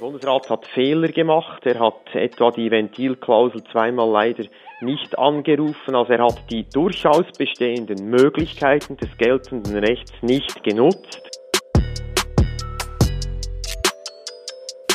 [0.00, 1.66] Der Bundesrat hat Fehler gemacht.
[1.66, 4.44] Er hat etwa die Ventilklausel zweimal leider
[4.80, 5.94] nicht angerufen.
[5.94, 11.20] Also er hat die durchaus bestehenden Möglichkeiten des geltenden Rechts nicht genutzt.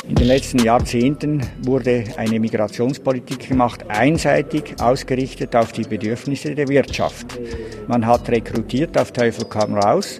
[0.08, 7.38] In den letzten Jahrzehnten wurde eine Migrationspolitik gemacht, einseitig ausgerichtet auf die Bedürfnisse der Wirtschaft.
[7.86, 10.18] Man hat rekrutiert auf Teufel komm raus.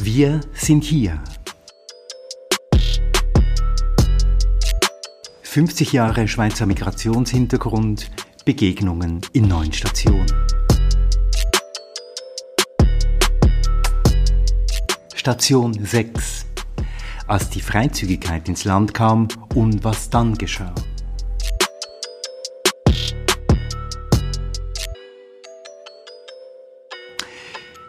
[0.00, 1.20] Wir sind hier.
[5.42, 8.08] 50 Jahre Schweizer Migrationshintergrund,
[8.44, 10.32] Begegnungen in neun Stationen.
[15.16, 16.46] Station 6.
[17.26, 20.76] Als die Freizügigkeit ins Land kam und was dann geschah.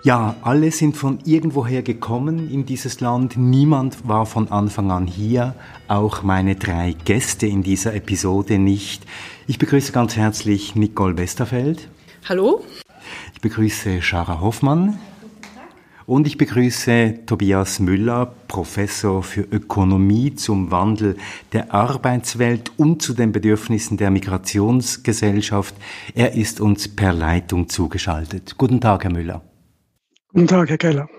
[0.09, 3.37] Ja, alle sind von irgendwoher gekommen in dieses Land.
[3.37, 5.53] Niemand war von Anfang an hier.
[5.87, 9.05] Auch meine drei Gäste in dieser Episode nicht.
[9.45, 11.89] Ich begrüße ganz herzlich Nicole Westerfeld.
[12.27, 12.63] Hallo.
[13.35, 14.97] Ich begrüße Schara Hoffmann.
[16.07, 21.17] Und ich begrüße Tobias Müller, Professor für Ökonomie zum Wandel
[21.53, 25.75] der Arbeitswelt und zu den Bedürfnissen der Migrationsgesellschaft.
[26.15, 28.55] Er ist uns per Leitung zugeschaltet.
[28.57, 29.43] Guten Tag, Herr Müller.
[30.31, 31.09] Guten Tag, Herr Keller.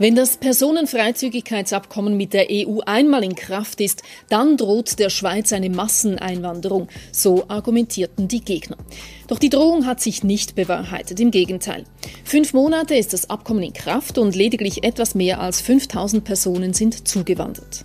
[0.00, 5.70] Wenn das Personenfreizügigkeitsabkommen mit der EU einmal in Kraft ist, dann droht der Schweiz eine
[5.70, 8.78] Masseneinwanderung, so argumentierten die Gegner.
[9.28, 11.84] Doch die Drohung hat sich nicht bewahrheitet, im Gegenteil.
[12.24, 17.06] Fünf Monate ist das Abkommen in Kraft und lediglich etwas mehr als 5000 Personen sind
[17.06, 17.84] zugewandert.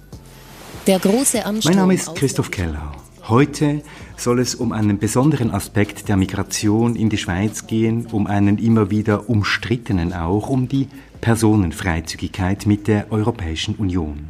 [0.87, 2.91] Der große Mein Name ist Christoph Keller.
[3.27, 3.81] Heute
[4.17, 8.91] soll es um einen besonderen Aspekt der Migration in die Schweiz gehen, um einen immer
[8.91, 10.87] wieder umstrittenen auch, um die
[11.21, 14.29] Personenfreizügigkeit mit der Europäischen Union.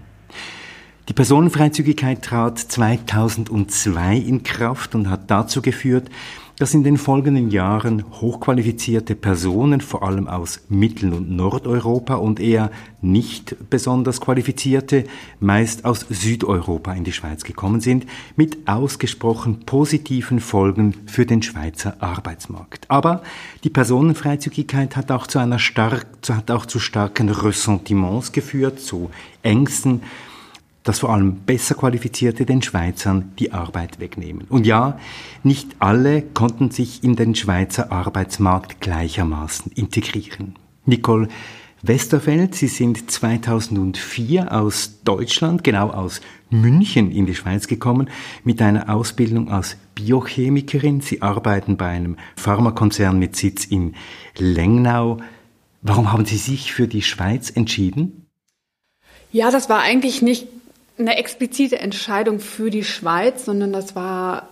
[1.09, 6.09] Die Personenfreizügigkeit trat 2002 in Kraft und hat dazu geführt,
[6.57, 12.71] dass in den folgenden Jahren hochqualifizierte Personen, vor allem aus Mittel- und Nordeuropa und eher
[13.01, 15.05] nicht besonders qualifizierte,
[15.39, 18.05] meist aus Südeuropa in die Schweiz gekommen sind,
[18.35, 22.89] mit ausgesprochen positiven Folgen für den Schweizer Arbeitsmarkt.
[22.89, 23.21] Aber
[23.63, 29.09] die Personenfreizügigkeit hat auch zu einer stark, hat auch zu starken Ressentiments geführt, zu
[29.43, 30.01] Ängsten,
[30.85, 34.45] dass vor allem besser Qualifizierte den Schweizern die Arbeit wegnehmen.
[34.47, 34.97] Und ja,
[35.43, 40.55] nicht alle konnten sich in den Schweizer Arbeitsmarkt gleichermaßen integrieren.
[40.85, 41.27] Nicole
[41.81, 48.09] Westerfeld, Sie sind 2004 aus Deutschland, genau aus München in die Schweiz gekommen,
[48.43, 51.01] mit einer Ausbildung als Biochemikerin.
[51.01, 53.95] Sie arbeiten bei einem Pharmakonzern mit Sitz in
[54.37, 55.17] Lengnau.
[55.81, 58.27] Warum haben Sie sich für die Schweiz entschieden?
[59.31, 60.47] Ja, das war eigentlich nicht
[60.97, 64.49] eine explizite Entscheidung für die Schweiz, sondern das war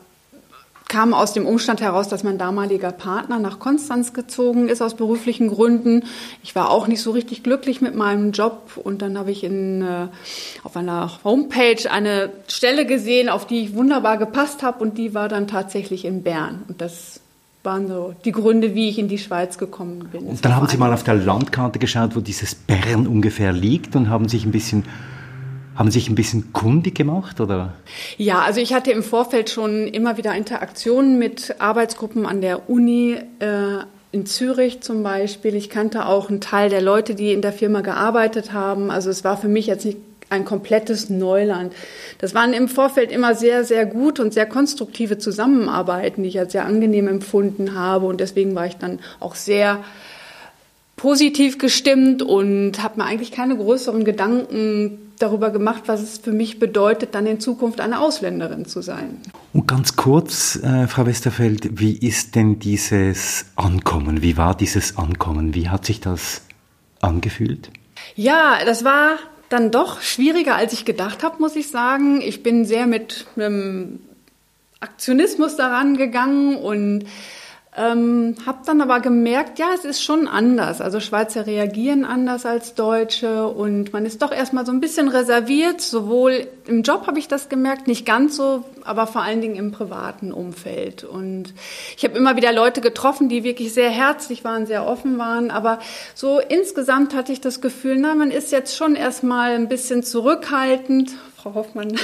[0.93, 5.47] kam aus dem Umstand heraus, dass mein damaliger Partner nach Konstanz gezogen ist aus beruflichen
[5.47, 6.03] Gründen.
[6.43, 9.81] Ich war auch nicht so richtig glücklich mit meinem Job und dann habe ich in,
[9.81, 10.07] äh,
[10.63, 15.29] auf einer Homepage eine Stelle gesehen, auf die ich wunderbar gepasst habe und die war
[15.29, 17.21] dann tatsächlich in Bern und das
[17.63, 20.25] waren so die Gründe, wie ich in die Schweiz gekommen bin.
[20.25, 24.09] Und dann haben Sie mal auf der Landkarte geschaut, wo dieses Bern ungefähr liegt und
[24.09, 24.83] haben sich ein bisschen
[25.75, 27.73] haben Sie sich ein bisschen kundig gemacht oder?
[28.17, 33.17] Ja, also ich hatte im Vorfeld schon immer wieder Interaktionen mit Arbeitsgruppen an der Uni
[33.39, 33.79] äh,
[34.11, 35.55] in Zürich zum Beispiel.
[35.55, 38.91] Ich kannte auch einen Teil der Leute, die in der Firma gearbeitet haben.
[38.91, 39.97] Also es war für mich jetzt nicht
[40.29, 41.73] ein komplettes Neuland.
[42.19, 46.51] Das waren im Vorfeld immer sehr, sehr gut und sehr konstruktive Zusammenarbeiten, die ich als
[46.51, 48.05] sehr angenehm empfunden habe.
[48.05, 49.83] Und deswegen war ich dann auch sehr
[50.95, 56.59] positiv gestimmt und habe mir eigentlich keine größeren Gedanken darüber gemacht, was es für mich
[56.59, 59.21] bedeutet, dann in Zukunft eine Ausländerin zu sein.
[59.53, 64.21] Und ganz kurz, äh, Frau Westerfeld, wie ist denn dieses Ankommen?
[64.21, 65.55] Wie war dieses Ankommen?
[65.55, 66.41] Wie hat sich das
[67.01, 67.71] angefühlt?
[68.15, 69.17] Ja, das war
[69.49, 72.21] dann doch schwieriger, als ich gedacht habe, muss ich sagen.
[72.21, 73.99] Ich bin sehr mit einem
[74.79, 77.05] Aktionismus daran gegangen und
[77.75, 80.79] ähm, habe dann aber gemerkt, ja, es ist schon anders.
[80.79, 85.81] Also Schweizer reagieren anders als Deutsche und man ist doch erstmal so ein bisschen reserviert.
[85.81, 89.71] Sowohl im Job habe ich das gemerkt, nicht ganz so, aber vor allen Dingen im
[89.71, 91.03] privaten Umfeld.
[91.03, 91.53] Und
[91.97, 95.49] ich habe immer wieder Leute getroffen, die wirklich sehr herzlich waren, sehr offen waren.
[95.49, 95.79] Aber
[96.13, 101.15] so insgesamt hatte ich das Gefühl, na, man ist jetzt schon erstmal ein bisschen zurückhaltend,
[101.43, 101.99] Frau Hoffmann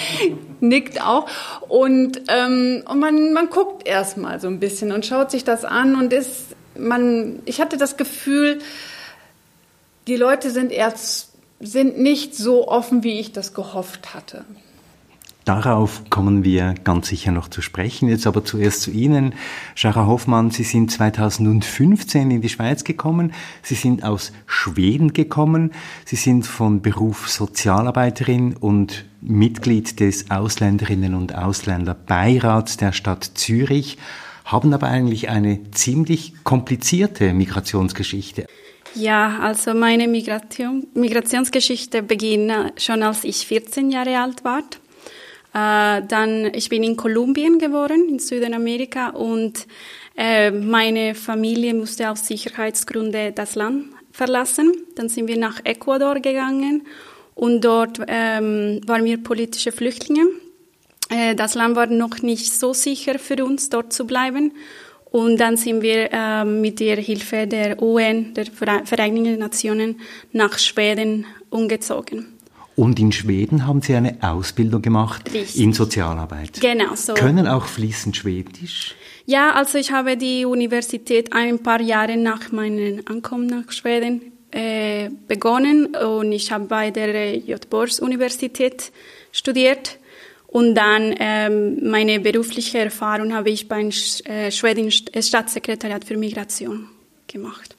[0.60, 1.28] nickt auch.
[1.68, 5.94] Und, ähm, und man, man guckt erstmal so ein bisschen und schaut sich das an
[5.94, 8.58] und ist, man, ich hatte das Gefühl,
[10.08, 14.44] die Leute sind erst, sind nicht so offen, wie ich das gehofft hatte.
[15.46, 18.08] Darauf kommen wir ganz sicher noch zu sprechen.
[18.08, 19.32] Jetzt aber zuerst zu Ihnen.
[19.76, 23.32] Schara Hoffmann, Sie sind 2015 in die Schweiz gekommen.
[23.62, 25.70] Sie sind aus Schweden gekommen.
[26.04, 33.98] Sie sind von Beruf Sozialarbeiterin und Mitglied des Ausländerinnen und Ausländerbeirats der Stadt Zürich,
[34.44, 38.46] haben aber eigentlich eine ziemlich komplizierte Migrationsgeschichte.
[38.96, 44.62] Ja, also meine Migration, Migrationsgeschichte beginnt schon als ich 14 Jahre alt war.
[45.56, 49.66] Äh, dann, ich bin in Kolumbien geboren, in Südamerika, und
[50.14, 54.74] äh, meine Familie musste aus Sicherheitsgründen das Land verlassen.
[54.96, 56.82] Dann sind wir nach Ecuador gegangen
[57.34, 60.26] und dort ähm, waren wir politische Flüchtlinge.
[61.08, 64.52] Äh, das Land war noch nicht so sicher für uns, dort zu bleiben.
[65.10, 70.00] Und dann sind wir äh, mit der Hilfe der UN, der Vereinigten Nationen,
[70.32, 72.35] nach Schweden umgezogen.
[72.76, 75.60] Und in Schweden haben Sie eine Ausbildung gemacht Richtig.
[75.60, 76.60] in Sozialarbeit.
[76.60, 77.14] Genau so.
[77.14, 78.94] Können auch fließend Schwedisch?
[79.24, 84.20] Ja, also ich habe die Universität ein paar Jahre nach meinem Ankommen nach Schweden
[84.50, 88.92] äh, begonnen und ich habe bei der Göteborgs Universität
[89.32, 89.98] studiert
[90.46, 96.88] und dann ähm, meine berufliche Erfahrung habe ich beim äh, schwedischen Staatssekretariat für Migration
[97.26, 97.75] gemacht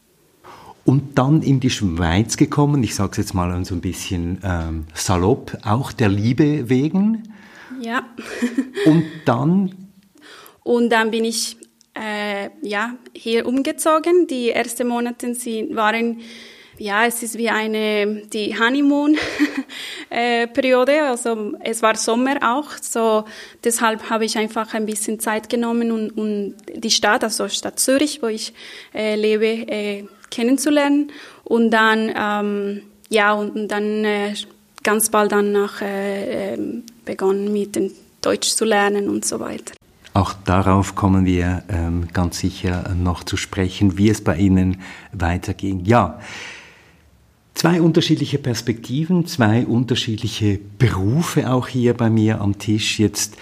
[0.87, 2.81] und dann in die Schweiz gekommen.
[2.81, 7.23] Ich sage es jetzt mal so ein bisschen ähm, salopp, auch der Liebe wegen.
[7.81, 8.05] Ja.
[8.85, 9.75] und dann?
[10.63, 11.57] Und dann bin ich
[11.93, 14.27] äh, ja hier umgezogen.
[14.27, 16.21] Die ersten Monate sie waren
[16.79, 19.17] ja, es ist wie eine die Honeymoon
[20.09, 23.25] äh, Periode, also es war Sommer auch, so
[23.63, 28.21] deshalb habe ich einfach ein bisschen Zeit genommen und, und die Stadt, also Stadt Zürich,
[28.21, 28.53] wo ich
[28.93, 31.11] äh, lebe, äh, kennenzulernen
[31.43, 34.33] und dann ähm, ja und, dann äh,
[34.83, 37.91] ganz bald danach äh, ähm, begonnen mit dem
[38.21, 39.73] Deutsch zu lernen und so weiter.
[40.13, 44.81] Auch darauf kommen wir ähm, ganz sicher noch zu sprechen, wie es bei Ihnen
[45.11, 45.85] weiterging.
[45.85, 46.19] Ja,
[47.53, 52.99] zwei unterschiedliche Perspektiven, zwei unterschiedliche Berufe auch hier bei mir am Tisch.
[52.99, 53.37] Jetzt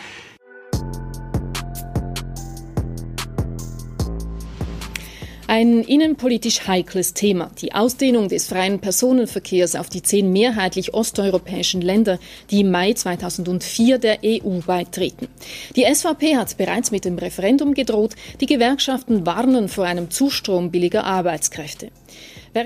[5.48, 12.18] Ein innenpolitisch heikles Thema, die Ausdehnung des freien Personenverkehrs auf die zehn mehrheitlich osteuropäischen Länder,
[12.50, 15.28] die im Mai 2004 der EU beitreten.
[15.76, 21.04] Die SVP hat bereits mit dem Referendum gedroht, die Gewerkschaften warnen vor einem Zustrom billiger
[21.04, 21.92] Arbeitskräfte.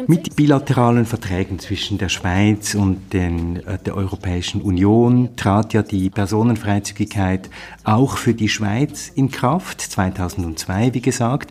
[0.05, 6.11] Mit bilateralen Verträgen zwischen der Schweiz und den, äh, der Europäischen Union trat ja die
[6.11, 7.49] Personenfreizügigkeit
[7.83, 11.49] auch für die Schweiz in Kraft, 2002 wie gesagt.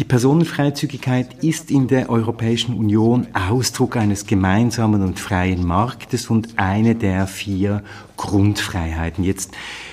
[0.00, 6.94] Die Personenfreizügigkeit ist in der Europäischen Union Ausdruck eines gemeinsamen und freien Marktes und eine
[6.94, 7.82] der vier
[8.16, 9.22] Grundfreiheiten.
[9.24, 9.52] Jetzt,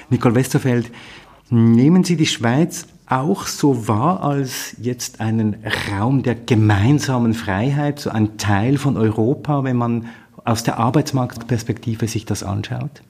[0.09, 0.93] Nicole Westerfeld,
[1.49, 5.57] nehmen Sie die Schweiz auch so wahr als jetzt einen
[5.91, 10.05] Raum der gemeinsamen Freiheit, so ein Teil von Europa, wenn man
[10.45, 13.01] aus der Arbeitsmarktperspektive sich das anschaut?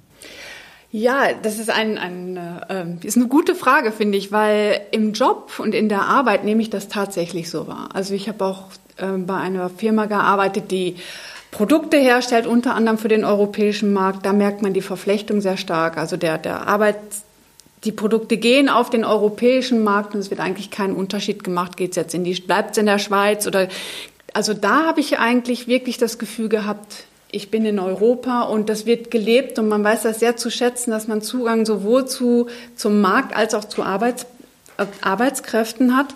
[0.98, 2.38] Ja, das ist ein, ein
[2.70, 6.60] äh, ist eine gute Frage, finde ich, weil im Job und in der Arbeit nehme
[6.60, 7.89] ich das tatsächlich so wahr.
[7.94, 8.63] Also ich habe auch
[8.98, 10.96] äh, bei einer Firma gearbeitet, die
[11.51, 14.25] Produkte herstellt, unter anderem für den europäischen Markt.
[14.25, 16.00] Da merkt man die Verflechtung sehr stark.
[16.00, 16.98] Also der, der Arbeit,
[17.84, 21.77] die Produkte gehen auf den europäischen Markt und es wird eigentlich keinen Unterschied gemacht.
[21.77, 23.68] Geht es jetzt in die, bleibt es in der Schweiz oder
[24.34, 28.86] also da habe ich eigentlich wirklich das Gefühl gehabt, ich bin in Europa und das
[28.86, 33.01] wird gelebt und man weiß das sehr zu schätzen, dass man Zugang sowohl zu, zum
[33.01, 34.25] Markt als auch zu Arbeits,
[34.77, 36.07] äh, Arbeitskräften hat.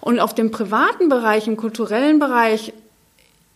[0.00, 2.72] Und auf dem privaten Bereich, im kulturellen Bereich,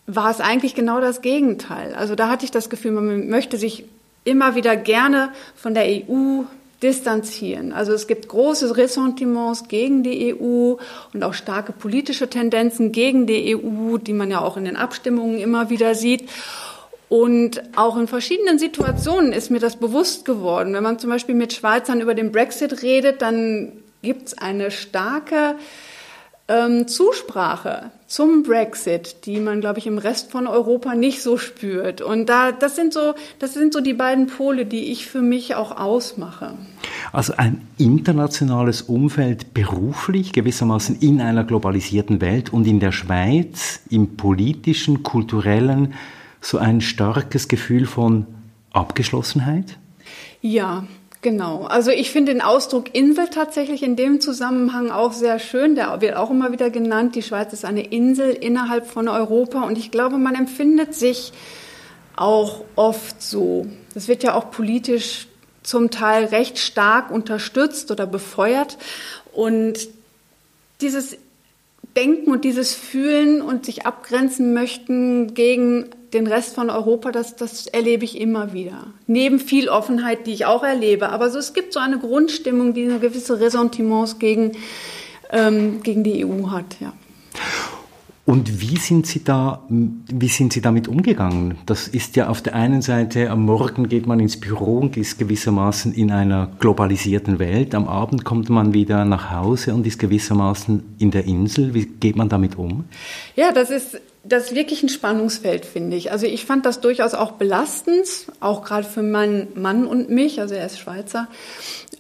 [0.07, 1.95] war es eigentlich genau das Gegenteil.
[1.95, 3.85] Also da hatte ich das Gefühl, man möchte sich
[4.25, 6.43] immer wieder gerne von der EU
[6.83, 7.73] distanzieren.
[7.73, 10.77] Also es gibt große Ressentiments gegen die EU
[11.13, 15.39] und auch starke politische Tendenzen gegen die EU, die man ja auch in den Abstimmungen
[15.39, 16.29] immer wieder sieht.
[17.13, 20.73] Und auch in verschiedenen Situationen ist mir das bewusst geworden.
[20.73, 25.57] Wenn man zum Beispiel mit Schweizern über den Brexit redet, dann gibt es eine starke
[26.49, 32.01] ähm, Zusprache zum Brexit, die man, glaube ich, im Rest von Europa nicht so spürt.
[32.01, 35.55] Und da, das sind so, das sind so die beiden Pole, die ich für mich
[35.55, 36.55] auch ausmache.
[37.13, 44.17] Also ein internationales Umfeld beruflich, gewissermaßen in einer globalisierten Welt und in der Schweiz im
[44.17, 45.93] politischen, kulturellen,
[46.43, 48.27] so ein starkes Gefühl von
[48.73, 49.79] Abgeschlossenheit?
[50.43, 50.85] Ja,
[51.23, 51.67] Genau.
[51.67, 55.77] Also ich finde den Ausdruck Insel tatsächlich in dem Zusammenhang auch sehr schön.
[55.77, 57.15] Der wird auch immer wieder genannt.
[57.15, 61.33] Die Schweiz ist eine Insel innerhalb von Europa und ich glaube, man empfindet sich
[62.17, 63.69] auch oft so.
[63.95, 65.29] Das wird ja auch politisch
[65.63, 68.77] zum Teil recht stark unterstützt oder befeuert
[69.33, 69.75] und
[70.81, 71.17] dieses
[71.97, 77.67] Denken und dieses Fühlen und sich abgrenzen möchten gegen den Rest von Europa, das, das
[77.67, 78.87] erlebe ich immer wieder.
[79.07, 81.09] Neben viel Offenheit, die ich auch erlebe.
[81.09, 84.53] Aber so, es gibt so eine Grundstimmung, die eine gewisse Ressentiments gegen,
[85.31, 86.77] ähm, gegen die EU hat.
[86.81, 86.93] Ja.
[88.25, 91.59] Und wie sind Sie da, wie sind Sie damit umgegangen?
[91.67, 95.19] Das ist ja auf der einen Seite, am Morgen geht man ins Büro und ist
[95.19, 97.75] gewissermaßen in einer globalisierten Welt.
[97.75, 101.75] Am Abend kommt man wieder nach Hause und ist gewissermaßen in der Insel.
[101.75, 102.85] Wie geht man damit um?
[103.35, 106.13] Ja, das ist, das ist wirklich ein Spannungsfeld, finde ich.
[106.13, 108.07] Also ich fand das durchaus auch belastend,
[108.39, 111.27] auch gerade für meinen Mann und mich, also er ist Schweizer,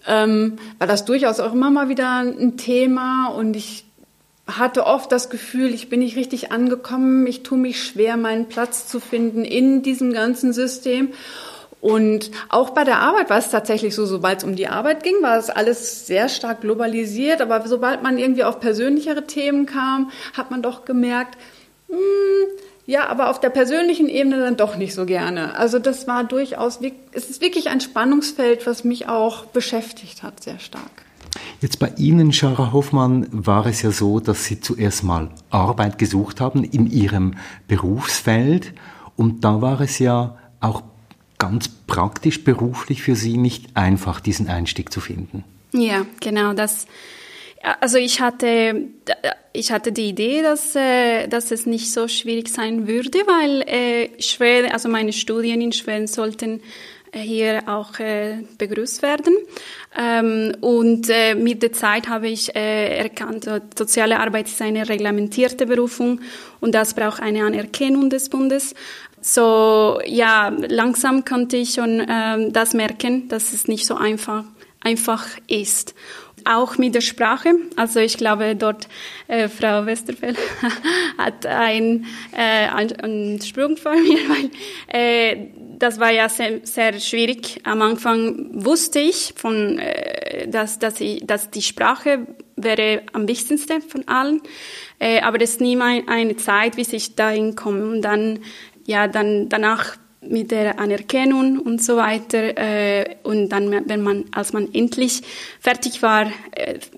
[0.06, 3.86] ähm, war das durchaus auch immer mal wieder ein Thema und ich
[4.46, 8.88] hatte oft das Gefühl, ich bin nicht richtig angekommen, ich tue mich schwer, meinen Platz
[8.88, 11.12] zu finden in diesem ganzen System.
[11.80, 15.16] Und auch bei der Arbeit war es tatsächlich so, sobald es um die Arbeit ging,
[15.20, 17.40] war es alles sehr stark globalisiert.
[17.40, 21.36] Aber sobald man irgendwie auf persönlichere Themen kam, hat man doch gemerkt,
[21.88, 21.96] hm,
[22.86, 25.56] ja, aber auf der persönlichen Ebene dann doch nicht so gerne.
[25.56, 26.78] Also das war durchaus,
[27.12, 31.04] es ist wirklich ein Spannungsfeld, was mich auch beschäftigt hat, sehr stark.
[31.60, 36.40] Jetzt bei Ihnen, Schara Hoffmann, war es ja so, dass Sie zuerst mal Arbeit gesucht
[36.40, 37.34] haben in Ihrem
[37.68, 38.74] Berufsfeld
[39.16, 40.82] und da war es ja auch
[41.38, 45.44] ganz praktisch beruflich für Sie nicht einfach, diesen Einstieg zu finden.
[45.72, 46.86] Ja, genau, das
[47.80, 48.88] also ich hatte,
[49.52, 54.20] ich hatte die Idee, dass, äh, dass es nicht so schwierig sein würde, weil äh,
[54.20, 56.60] Schweden, also meine Studien in Schweden sollten
[57.12, 59.34] hier auch äh, begrüßt werden.
[59.98, 65.66] Ähm, und äh, mit der Zeit habe ich äh, erkannt, soziale Arbeit ist eine reglementierte
[65.66, 66.20] Berufung
[66.60, 68.74] und das braucht eine Anerkennung des Bundes.
[69.20, 74.44] So, ja, langsam konnte ich schon ähm, das merken, dass es nicht so einfach,
[74.80, 75.94] einfach ist
[76.44, 77.54] auch mit der Sprache.
[77.76, 78.88] Also ich glaube, dort
[79.28, 80.36] äh, Frau Westerfeld
[81.18, 84.50] hat ein, äh, einen Sprung vor mir, weil
[84.88, 85.46] äh,
[85.82, 87.60] das war ja sehr, sehr schwierig.
[87.64, 93.82] Am Anfang wusste ich, von, äh, dass, dass, ich, dass die Sprache wäre am wichtigsten
[93.82, 94.40] von allen.
[95.00, 97.84] Äh, aber das ist nie mal eine Zeit, bis ich dahin komme.
[97.86, 98.38] Und dann,
[98.86, 102.56] ja, dann danach mit der Anerkennung und so weiter.
[102.56, 105.22] Äh, und dann, wenn man, als man endlich
[105.58, 106.30] fertig war,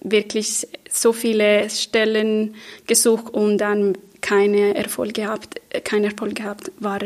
[0.02, 2.54] wirklich so viele Stellen
[2.86, 7.00] gesucht und dann keine Erfolge gehabt, äh, kein Erfolg gehabt war.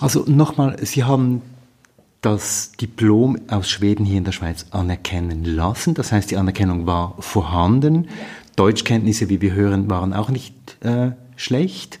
[0.00, 1.42] Also nochmal, Sie haben
[2.20, 5.94] das Diplom aus Schweden hier in der Schweiz anerkennen lassen.
[5.94, 8.08] Das heißt, die Anerkennung war vorhanden.
[8.56, 12.00] Deutschkenntnisse, wie wir hören, waren auch nicht äh, schlecht.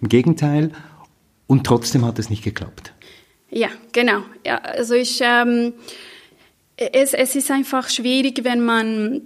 [0.00, 0.70] Im Gegenteil.
[1.46, 2.92] Und trotzdem hat es nicht geklappt.
[3.50, 4.22] Ja, genau.
[4.44, 5.74] Ja, also ich, ähm,
[6.76, 9.22] es, es ist einfach schwierig, wenn man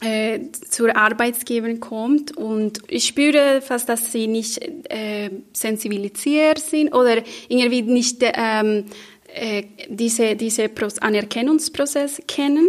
[0.00, 7.22] äh, zur Arbeitsgeberin kommt und ich spüre fast, dass sie nicht äh, sensibilisiert sind oder
[7.48, 8.86] irgendwie nicht ähm,
[9.34, 12.68] äh, diese, diese Anerkennungsprozess kennen,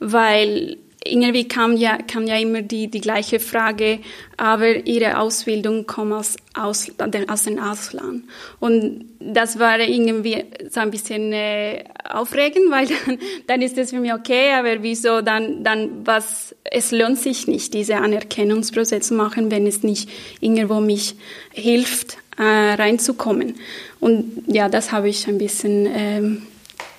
[0.00, 3.98] weil irgendwie kam ja, kam ja immer die, die gleiche Frage,
[4.36, 6.90] aber ihre Ausbildung kommt aus, aus,
[7.28, 8.24] aus dem Ausland.
[8.60, 14.00] Und das war irgendwie so ein bisschen äh, aufregend, weil dann, dann ist es für
[14.00, 19.50] mich okay, aber wieso dann, dann was, es lohnt sich nicht, diese Anerkennungsprozess zu machen,
[19.50, 20.08] wenn es nicht
[20.40, 21.16] irgendwo mich
[21.52, 23.56] hilft, äh, reinzukommen.
[24.00, 26.42] Und ja, das habe ich ein bisschen, ähm,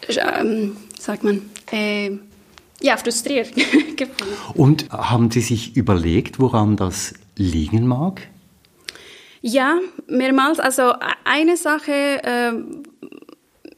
[0.10, 1.41] ähm, sagt man,
[1.72, 2.12] äh,
[2.83, 4.37] ja, frustriert gefühlt.
[4.53, 8.27] Und haben Sie sich überlegt, woran das liegen mag?
[9.41, 10.59] Ja, mehrmals.
[10.59, 11.91] Also eine Sache
[12.23, 12.51] äh,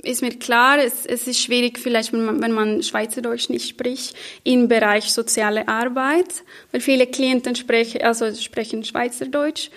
[0.09, 4.15] ist mir klar, es, es, ist schwierig vielleicht, wenn man, wenn man Schweizerdeutsch nicht spricht,
[4.43, 9.69] im Bereich soziale Arbeit, weil viele Klienten sprechen, also sprechen Schweizerdeutsch.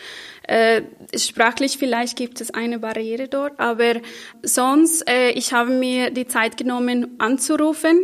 [0.48, 0.80] Äh,
[1.14, 3.96] sprachlich vielleicht gibt es eine Barriere dort, aber
[4.42, 7.98] sonst, äh, ich habe mir die Zeit genommen anzurufen,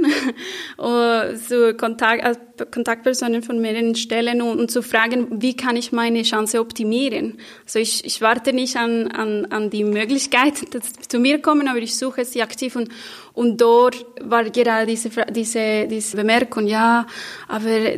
[0.79, 2.39] uh, so Kontakt, also
[2.71, 7.39] Kontaktpersonen von mehreren Stellen und, und, zu fragen, wie kann ich meine Chance optimieren.
[7.65, 11.67] Also ich, ich warte nicht an, an, an die Möglichkeit, dass sie zu mir kommen,
[11.67, 12.91] aber ich suche sie aktiv und,
[13.33, 17.07] und dort war gerade diese, diese, diese Bemerkung, ja,
[17.49, 17.95] aber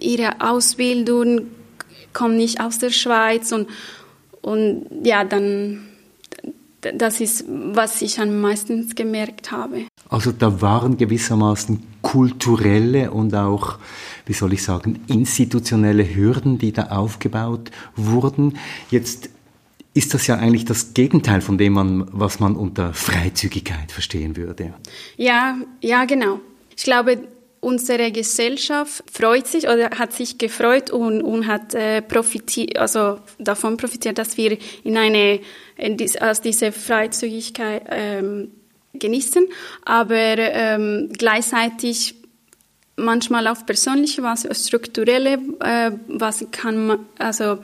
[0.00, 1.46] ihre Ausbildung
[2.14, 3.68] komme nicht aus der Schweiz und,
[4.40, 5.80] und ja, dann,
[6.80, 9.86] das ist, was ich am meisten gemerkt habe.
[10.08, 13.78] Also da waren gewissermaßen kulturelle und auch,
[14.26, 18.58] wie soll ich sagen, institutionelle Hürden, die da aufgebaut wurden.
[18.90, 19.30] Jetzt
[19.94, 24.74] ist das ja eigentlich das Gegenteil von dem, man, was man unter Freizügigkeit verstehen würde.
[25.16, 26.40] Ja, ja, genau.
[26.76, 27.28] Ich glaube,
[27.64, 33.76] unsere Gesellschaft freut sich oder hat sich gefreut und, und hat äh, profitiert, also davon
[33.76, 35.40] profitiert, dass wir in eine
[35.76, 38.52] in dies, aus dieser Freizügigkeit ähm,
[38.92, 39.46] genießen,
[39.84, 42.14] aber ähm, gleichzeitig
[42.96, 47.58] manchmal auf persönliche, was strukturelle, äh, was kann man, also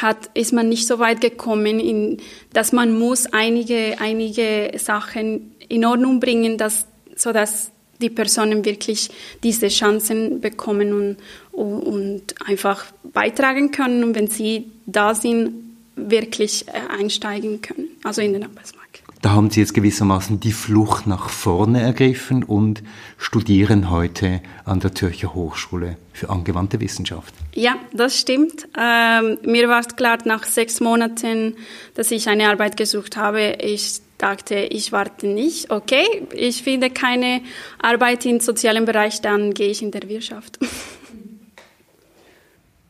[0.00, 2.16] hat, ist man nicht so weit gekommen, in,
[2.54, 7.71] dass man muss einige, einige Sachen in Ordnung bringen, dass, so dass
[8.02, 9.10] die Personen wirklich
[9.42, 11.16] diese Chancen bekommen
[11.52, 15.54] und, und einfach beitragen können und wenn sie da sind,
[15.94, 18.82] wirklich äh, einsteigen können, also in den Arbeitsmarkt.
[19.22, 22.82] Da haben Sie jetzt gewissermaßen die Flucht nach vorne ergriffen und
[23.18, 27.32] studieren heute an der Zürcher Hochschule für angewandte Wissenschaft.
[27.54, 28.66] Ja, das stimmt.
[28.76, 31.54] Ähm, mir war es klar nach sechs Monaten,
[31.94, 33.58] dass ich eine Arbeit gesucht habe.
[33.62, 35.70] Ich dachte, ich warte nicht.
[35.70, 37.40] Okay, ich finde keine
[37.80, 40.58] Arbeit im sozialen Bereich, dann gehe ich in der Wirtschaft.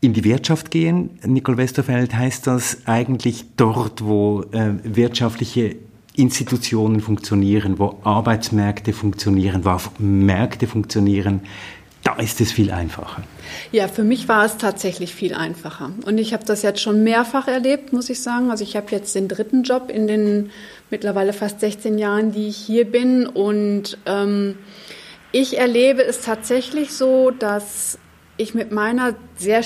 [0.00, 5.76] In die Wirtschaft gehen, Nicole Westerfeld, heißt das eigentlich dort, wo äh, wirtschaftliche
[6.14, 11.42] Institutionen funktionieren, wo Arbeitsmärkte funktionieren, wo Märkte funktionieren,
[12.04, 13.22] da ist es viel einfacher.
[13.70, 15.92] Ja, für mich war es tatsächlich viel einfacher.
[16.04, 18.50] Und ich habe das jetzt schon mehrfach erlebt, muss ich sagen.
[18.50, 20.50] Also ich habe jetzt den dritten Job in den
[20.92, 23.26] mittlerweile fast 16 Jahren, die ich hier bin.
[23.26, 24.56] Und ähm,
[25.32, 27.99] ich erlebe es tatsächlich so, dass
[28.37, 29.62] ich mit meiner sehr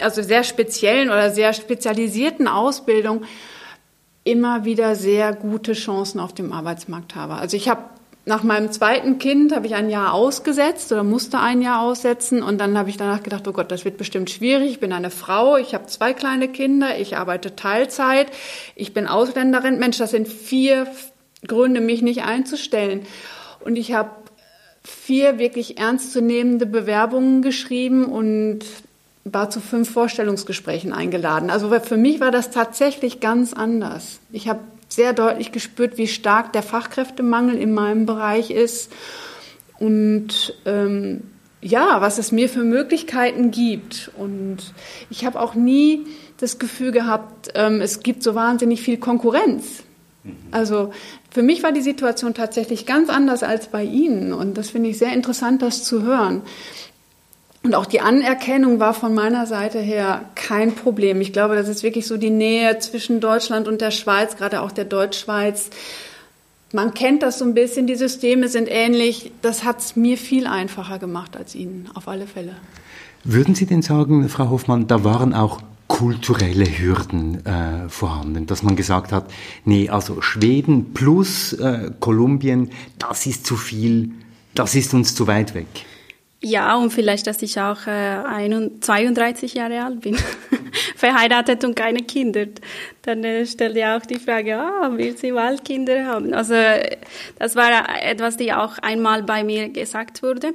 [0.00, 3.24] also sehr speziellen oder sehr spezialisierten Ausbildung
[4.24, 7.34] immer wieder sehr gute Chancen auf dem Arbeitsmarkt habe.
[7.34, 7.82] Also ich habe
[8.24, 12.60] nach meinem zweiten Kind habe ich ein Jahr ausgesetzt oder musste ein Jahr aussetzen und
[12.60, 14.70] dann habe ich danach gedacht, oh Gott, das wird bestimmt schwierig.
[14.70, 18.28] Ich bin eine Frau, ich habe zwei kleine Kinder, ich arbeite Teilzeit,
[18.76, 19.78] ich bin Ausländerin.
[19.78, 20.86] Mensch, das sind vier
[21.46, 23.06] Gründe, mich nicht einzustellen.
[23.64, 24.10] Und ich habe
[24.84, 28.60] vier wirklich ernstzunehmende Bewerbungen geschrieben und
[29.24, 31.50] war zu fünf Vorstellungsgesprächen eingeladen.
[31.50, 34.20] Also für mich war das tatsächlich ganz anders.
[34.32, 34.60] Ich habe
[34.94, 38.92] sehr deutlich gespürt, wie stark der Fachkräftemangel in meinem Bereich ist
[39.78, 41.22] und ähm,
[41.60, 44.10] ja, was es mir für Möglichkeiten gibt.
[44.18, 44.58] Und
[45.10, 46.04] ich habe auch nie
[46.38, 49.84] das Gefühl gehabt, ähm, es gibt so wahnsinnig viel Konkurrenz.
[50.24, 50.36] Mhm.
[50.50, 50.92] Also
[51.30, 54.98] für mich war die Situation tatsächlich ganz anders als bei Ihnen und das finde ich
[54.98, 56.42] sehr interessant, das zu hören.
[57.64, 61.20] Und auch die Anerkennung war von meiner Seite her kein Problem.
[61.20, 64.72] Ich glaube, das ist wirklich so die Nähe zwischen Deutschland und der Schweiz, gerade auch
[64.72, 65.70] der Deutschschweiz.
[66.72, 69.30] Man kennt das so ein bisschen, die Systeme sind ähnlich.
[69.42, 72.56] Das hat es mir viel einfacher gemacht als Ihnen, auf alle Fälle.
[73.22, 78.74] Würden Sie denn sagen, Frau Hoffmann, da waren auch kulturelle Hürden äh, vorhanden, dass man
[78.74, 79.30] gesagt hat,
[79.64, 84.10] nee, also Schweden plus äh, Kolumbien, das ist zu viel,
[84.54, 85.66] das ist uns zu weit weg.
[86.44, 88.50] Ja, und vielleicht, dass ich auch äh,
[88.80, 90.18] 32 Jahre alt bin,
[90.96, 92.46] verheiratet und keine Kinder.
[93.02, 96.34] Dann äh, stellt ihr auch die Frage, ah, will sie bald Kinder haben?
[96.34, 96.54] Also
[97.38, 100.48] das war etwas, die auch einmal bei mir gesagt wurde.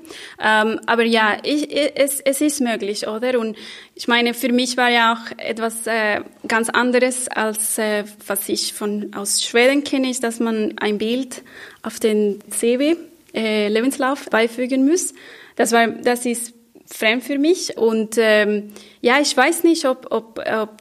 [0.43, 3.39] Ähm, aber ja, ich, es, es ist möglich, oder?
[3.39, 3.55] Und
[3.95, 6.19] ich meine, für mich war ja auch etwas äh,
[6.49, 11.43] ganz anderes, als äh, was ich von aus Schweden kenne, ist, dass man ein Bild
[11.81, 12.97] auf den CV,
[13.33, 15.13] äh, Lebenslauf beifügen muss.
[15.57, 16.53] Das war, das ist
[16.85, 20.77] fremd für mich und ähm, ja, ich weiß nicht, ob, ob, ob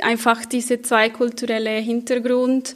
[0.00, 2.74] einfach diese zwei kulturelle Hintergrund.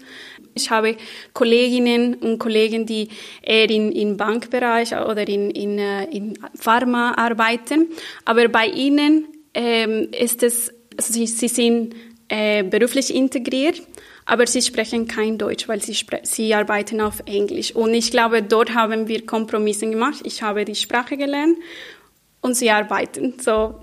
[0.55, 0.97] Ich habe
[1.33, 3.09] Kolleginnen und Kollegen, die
[3.41, 7.89] eher in, im Bankbereich oder in, in, äh, in Pharma arbeiten,
[8.27, 11.95] aber bei ihnen ähm, ist es, also sie, sie sind
[12.29, 13.81] äh, beruflich integriert
[14.25, 17.75] aber sie sprechen kein Deutsch, weil sie, sie arbeiten auf Englisch.
[17.75, 20.21] Und ich glaube, dort haben wir Kompromisse gemacht.
[20.25, 21.57] Ich habe die Sprache gelernt
[22.41, 23.35] und sie arbeiten.
[23.41, 23.75] So.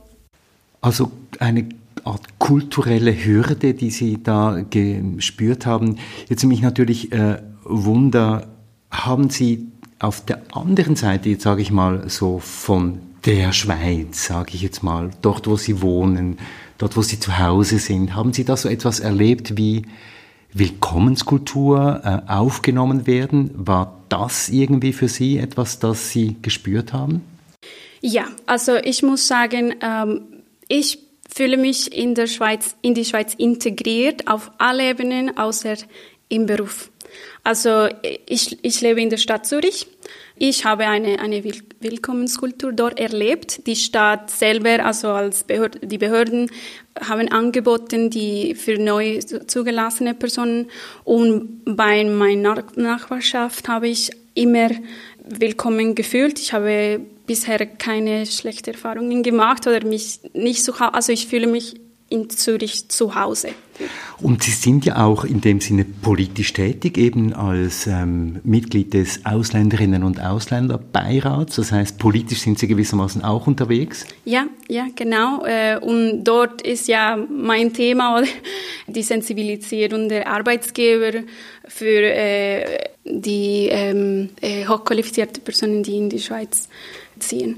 [0.82, 1.68] Also eine
[2.06, 5.98] Art kulturelle Hürde, die Sie da gespürt haben.
[6.30, 8.48] Jetzt mich natürlich äh, Wunder,
[8.90, 9.68] haben Sie
[10.00, 14.82] auf der anderen Seite, jetzt sage ich mal so von der Schweiz, sage ich jetzt
[14.82, 16.38] mal, dort wo Sie wohnen,
[16.78, 19.84] dort wo Sie zu Hause sind, haben Sie da so etwas erlebt wie
[20.54, 23.52] Willkommenskultur äh, aufgenommen werden.
[23.56, 27.22] War das irgendwie für Sie etwas, das Sie gespürt haben?
[28.02, 30.22] Ja, also ich muss sagen, ähm,
[30.68, 35.76] ich fühle mich in der Schweiz, in die Schweiz integriert auf alle Ebenen, außer
[36.30, 36.92] im Beruf.
[37.44, 37.88] Also
[38.26, 39.88] ich, ich lebe in der Stadt Zürich.
[40.42, 43.68] Ich habe eine, eine Willkommenskultur dort erlebt.
[43.68, 46.50] Die Stadt selber, also als Behörde, die Behörden
[46.98, 50.68] haben angeboten, die für neu zugelassene Personen.
[51.04, 54.70] Und bei meiner Nachbarschaft habe ich immer
[55.26, 56.40] willkommen gefühlt.
[56.40, 61.76] Ich habe bisher keine schlechten Erfahrungen gemacht oder mich nicht so, also ich fühle mich
[62.10, 63.50] in Zürich zu Hause.
[64.22, 69.26] Und Sie sind ja auch in dem Sinne politisch tätig, eben als ähm, Mitglied des
[69.26, 71.56] Ausländerinnen und Ausländerbeirats.
[71.56, 74.06] Das heißt, politisch sind Sie gewissermaßen auch unterwegs?
[74.26, 75.46] Ja, ja, genau.
[75.46, 78.24] Äh, und dort ist ja mein Thema
[78.88, 81.24] die Sensibilisierung der Arbeitsgeber
[81.66, 86.68] für äh, die ähm, äh, hochqualifizierte Personen, die in die Schweiz
[87.20, 87.58] ziehen.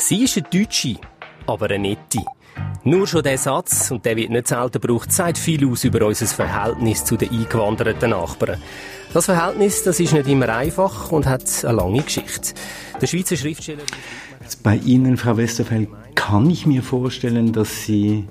[0.00, 0.96] Sie ist eine Deutsche,
[1.46, 2.24] aber eine nette.
[2.84, 6.26] Nur schon der Satz, und der wird nicht selten gebraucht, sagt viel aus über unser
[6.26, 8.62] Verhältnis zu den eingewanderten Nachbarn.
[9.12, 12.54] Das Verhältnis, das ist nicht immer einfach und hat eine lange Geschichte.
[12.98, 13.82] Der Schweizer Schriftsteller...
[14.62, 18.26] Bei Ihnen, Frau Westerfeld, kann ich mir vorstellen, dass Sie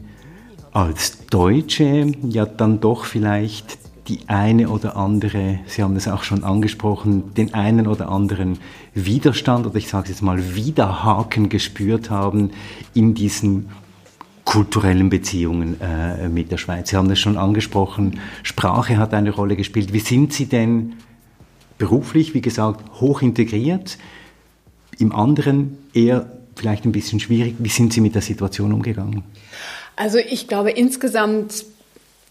[0.71, 3.77] als Deutsche ja dann doch vielleicht
[4.08, 8.58] die eine oder andere, Sie haben es auch schon angesprochen, den einen oder anderen
[8.93, 12.52] Widerstand oder ich sage es jetzt mal Widerhaken gespürt haben
[12.93, 13.69] in diesen
[14.45, 16.89] kulturellen Beziehungen äh, mit der Schweiz.
[16.89, 19.93] Sie haben es schon angesprochen, Sprache hat eine Rolle gespielt.
[19.93, 20.93] Wie sind Sie denn
[21.78, 23.97] beruflich, wie gesagt, hoch integriert?
[24.97, 26.25] Im anderen eher
[26.56, 27.56] vielleicht ein bisschen schwierig.
[27.60, 29.23] Wie sind Sie mit der Situation umgegangen?
[29.95, 31.65] Also ich glaube insgesamt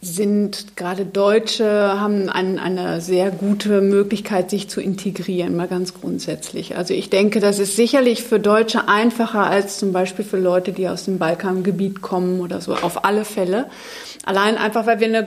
[0.01, 6.77] sind gerade Deutsche haben ein, eine sehr gute Möglichkeit, sich zu integrieren, mal ganz grundsätzlich.
[6.77, 10.89] Also ich denke, das ist sicherlich für Deutsche einfacher als zum Beispiel für Leute, die
[10.89, 13.67] aus dem Balkangebiet kommen oder so, auf alle Fälle.
[14.25, 15.27] Allein einfach, weil wir eine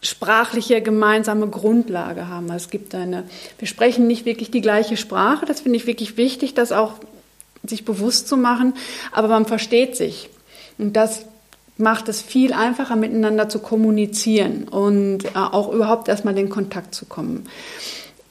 [0.00, 2.50] sprachliche gemeinsame Grundlage haben.
[2.52, 3.24] Es gibt eine,
[3.58, 5.44] wir sprechen nicht wirklich die gleiche Sprache.
[5.44, 6.94] Das finde ich wirklich wichtig, das auch
[7.66, 8.72] sich bewusst zu machen.
[9.12, 10.30] Aber man versteht sich.
[10.78, 11.26] Und das
[11.80, 17.06] macht es viel einfacher, miteinander zu kommunizieren und äh, auch überhaupt erstmal in Kontakt zu
[17.06, 17.48] kommen.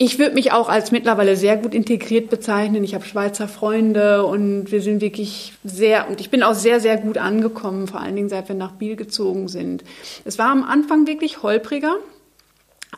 [0.02, 2.86] Ich würde mich auch als mittlerweile sehr gut integriert bezeichnen.
[2.86, 6.96] Ich habe Schweizer Freunde und wir sind wirklich sehr, und ich bin auch sehr, sehr
[6.96, 9.84] gut angekommen, vor allen Dingen seit wir nach Biel gezogen sind.
[10.24, 11.98] Es war am Anfang wirklich holpriger,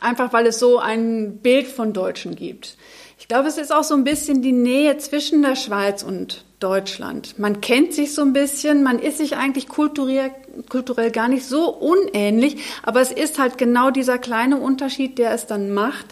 [0.00, 2.76] einfach weil es so ein Bild von Deutschen gibt.
[3.18, 7.38] Ich glaube, es ist auch so ein bisschen die Nähe zwischen der Schweiz und Deutschland.
[7.38, 10.30] Man kennt sich so ein bisschen, man ist sich eigentlich kulturell,
[10.68, 15.46] kulturell gar nicht so unähnlich, aber es ist halt genau dieser kleine Unterschied, der es
[15.46, 16.06] dann macht,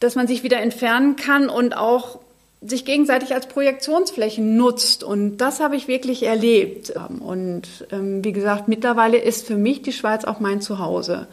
[0.00, 2.18] dass man sich wieder entfernen kann und auch
[2.62, 5.02] sich gegenseitig als Projektionsflächen nutzt.
[5.02, 6.92] Und das habe ich wirklich erlebt.
[7.20, 11.26] Und ähm, wie gesagt, mittlerweile ist für mich die Schweiz auch mein Zuhause.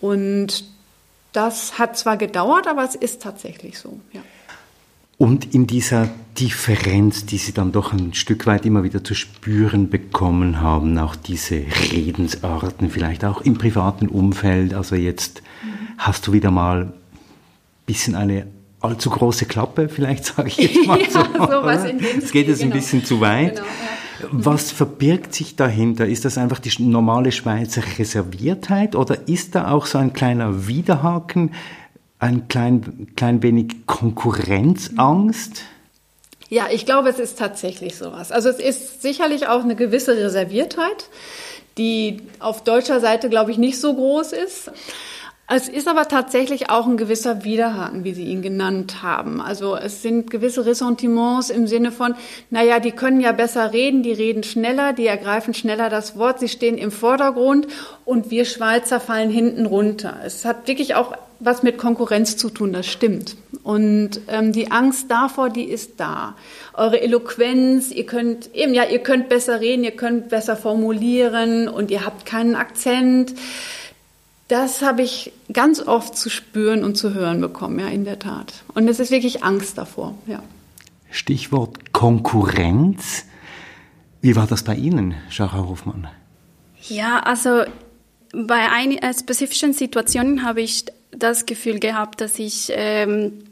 [0.00, 0.64] Und
[1.32, 4.00] das hat zwar gedauert, aber es ist tatsächlich so.
[4.12, 4.20] Ja.
[5.20, 9.90] Und in dieser Differenz, die Sie dann doch ein Stück weit immer wieder zu spüren
[9.90, 14.72] bekommen haben, auch diese Redensarten, vielleicht auch im privaten Umfeld.
[14.72, 15.98] Also jetzt mhm.
[15.98, 16.92] hast du wieder mal ein
[17.84, 18.46] bisschen eine
[18.80, 21.20] allzu große Klappe, vielleicht sage ich jetzt mal ja, so.
[21.20, 22.72] Sowas in dem es geht jetzt genau.
[22.72, 23.56] ein bisschen zu weit.
[23.56, 24.28] Genau, ja.
[24.30, 26.06] Was verbirgt sich dahinter?
[26.06, 31.50] Ist das einfach die normale Schweizer Reserviertheit oder ist da auch so ein kleiner Widerhaken?
[32.20, 35.62] Ein klein, klein wenig Konkurrenzangst?
[36.48, 38.30] Ja, ich glaube, es ist tatsächlich sowas.
[38.32, 41.08] Also es ist sicherlich auch eine gewisse Reserviertheit,
[41.78, 44.70] die auf deutscher Seite, glaube ich, nicht so groß ist.
[45.52, 49.40] Es ist aber tatsächlich auch ein gewisser Widerhaken, wie Sie ihn genannt haben.
[49.40, 52.14] Also es sind gewisse Ressentiments im Sinne von,
[52.50, 56.48] naja, die können ja besser reden, die reden schneller, die ergreifen schneller das Wort, sie
[56.48, 57.66] stehen im Vordergrund
[58.04, 60.18] und wir Schweizer fallen hinten runter.
[60.24, 63.36] Es hat wirklich auch was mit Konkurrenz zu tun, das stimmt.
[63.62, 66.36] Und ähm, die Angst davor, die ist da.
[66.74, 71.90] Eure Eloquenz, ihr könnt eben ja, ihr könnt besser reden, ihr könnt besser formulieren und
[71.90, 73.34] ihr habt keinen Akzent.
[74.48, 78.52] Das habe ich ganz oft zu spüren und zu hören bekommen, ja, in der Tat.
[78.74, 80.42] Und es ist wirklich Angst davor, ja.
[81.10, 83.24] Stichwort Konkurrenz.
[84.20, 86.08] Wie war das bei Ihnen, Schara Hofmann?
[86.88, 87.62] Ja, also
[88.32, 93.44] bei ein, äh, spezifischen Situationen habe ich das Gefühl gehabt, dass ich ähm,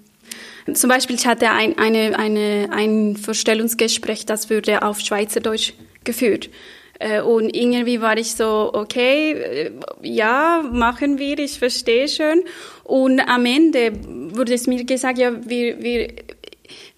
[0.74, 5.72] zum Beispiel ich hatte ein, eine, eine, ein Vorstellungsgespräch, das wurde auf Schweizerdeutsch
[6.04, 6.50] geführt.
[6.98, 9.70] Äh, und irgendwie war ich so, okay, äh,
[10.02, 12.42] ja, machen wir, ich verstehe schon.
[12.84, 13.92] Und am Ende
[14.34, 16.08] wurde es mir gesagt, ja, wir, wir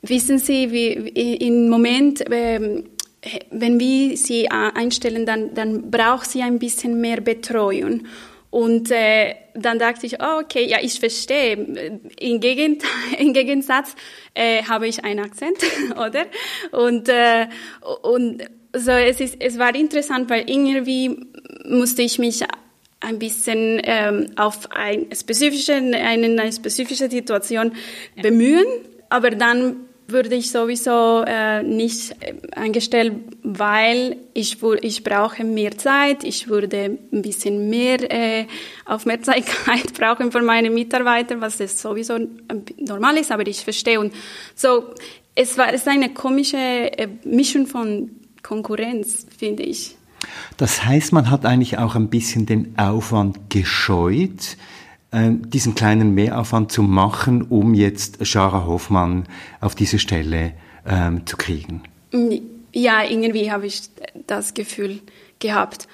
[0.03, 0.93] wissen Sie, wie,
[1.37, 2.85] im Moment, ähm,
[3.51, 8.07] wenn wir sie einstellen, dann, dann braucht sie ein bisschen mehr Betreuung.
[8.51, 11.53] Und äh, dann dachte ich, oh, okay, ja, ich verstehe.
[12.19, 12.83] Im, Gegend,
[13.19, 13.95] im Gegensatz
[14.35, 15.59] äh, habe ich einen Akzent,
[15.93, 16.27] oder?
[16.73, 17.47] Und, äh,
[18.03, 18.43] und
[18.75, 21.27] so, es, ist, es war interessant, weil irgendwie
[21.65, 22.45] musste ich mich
[23.01, 27.73] ein bisschen ähm, auf ein spezifische, eine, eine spezifische Situation
[28.21, 28.67] bemühen,
[29.09, 36.25] aber dann würde ich sowieso äh, nicht äh, eingestellt, weil ich, ich brauche mehr Zeit,
[36.25, 38.47] ich würde ein bisschen mehr äh,
[38.85, 42.19] Aufmerksamkeit brauchen von meinen Mitarbeitern, was das sowieso
[42.79, 44.01] normal ist, aber ich verstehe.
[44.01, 44.13] Und
[44.55, 44.95] so,
[45.35, 48.11] es war es ist eine komische äh, Mischung von
[48.43, 49.97] Konkurrenz, finde ich.
[50.57, 54.57] Das heißt, man hat eigentlich auch ein bisschen den Aufwand gescheut,
[55.13, 59.27] diesen kleinen Mehraufwand zu machen, um jetzt Schara Hoffmann
[59.61, 60.53] auf diese Stelle
[60.87, 61.83] ähm, zu kriegen?
[62.73, 63.83] Ja, irgendwie habe ich
[64.27, 65.01] das Gefühl
[65.41, 65.89] gehabt.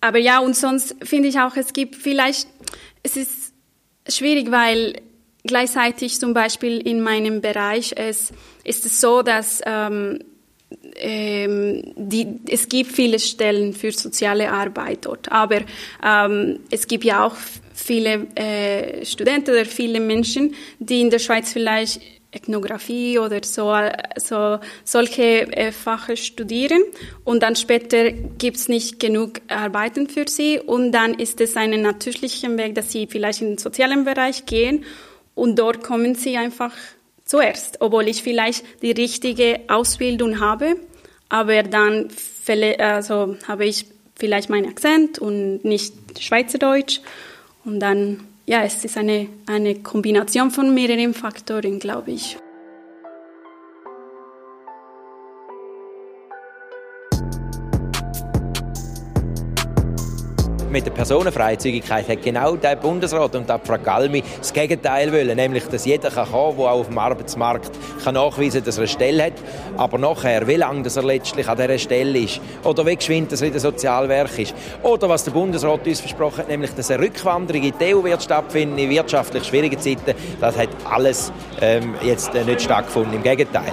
[0.00, 2.46] Aber ja, und sonst finde ich auch, es gibt vielleicht,
[3.02, 3.52] es ist
[4.08, 5.00] schwierig, weil
[5.42, 10.20] gleichzeitig zum Beispiel in meinem Bereich es, ist es so, dass ähm,
[10.94, 15.62] ähm, die, es gibt viele Stellen für soziale Arbeit dort, aber
[16.04, 17.34] ähm, es gibt ja auch
[17.88, 23.74] viele äh, Studenten oder viele Menschen, die in der Schweiz vielleicht Ethnographie oder so,
[24.16, 26.82] so solche äh, Fächer studieren
[27.24, 32.54] und dann später gibt's nicht genug Arbeiten für sie und dann ist es ein natürlicher
[32.58, 34.84] Weg, dass sie vielleicht in den sozialen Bereich gehen
[35.34, 36.74] und dort kommen sie einfach
[37.24, 40.76] zuerst, obwohl ich vielleicht die richtige Ausbildung habe,
[41.30, 42.10] aber dann
[42.78, 47.00] also habe ich vielleicht meinen Akzent und nicht Schweizerdeutsch
[47.68, 52.38] und dann, ja, es ist eine, eine Kombination von mehreren Faktoren, glaube ich.
[60.78, 65.64] Mit der Personenfreizügigkeit hat genau der Bundesrat und der Frau Galmi das Gegenteil wollen, nämlich,
[65.64, 67.72] dass jeder kann kommen, der auch auf dem Arbeitsmarkt
[68.04, 69.32] kann nachweisen kann, dass er eine Stelle hat,
[69.76, 73.42] aber nachher, wie lange dass er letztlich an dieser Stelle ist oder wie geschwind er
[73.42, 77.64] in der Sozialwerk ist oder was der Bundesrat uns versprochen hat, nämlich, dass eine Rückwanderung
[77.64, 82.44] in die EU wird stattfinden in wirtschaftlich schwierigen Zeiten, das hat alles ähm, jetzt äh,
[82.44, 83.72] nicht stattgefunden, im Gegenteil.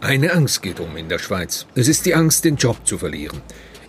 [0.00, 1.66] Eine Angst geht um in der Schweiz.
[1.76, 3.40] Es ist die Angst, den Job zu verlieren.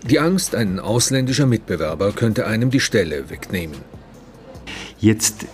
[0.08, 3.78] Die Angst, ein ausländischer Mitbewerber könnte einem die Stelle wegnehmen.
[5.00, 5.46] Jetzt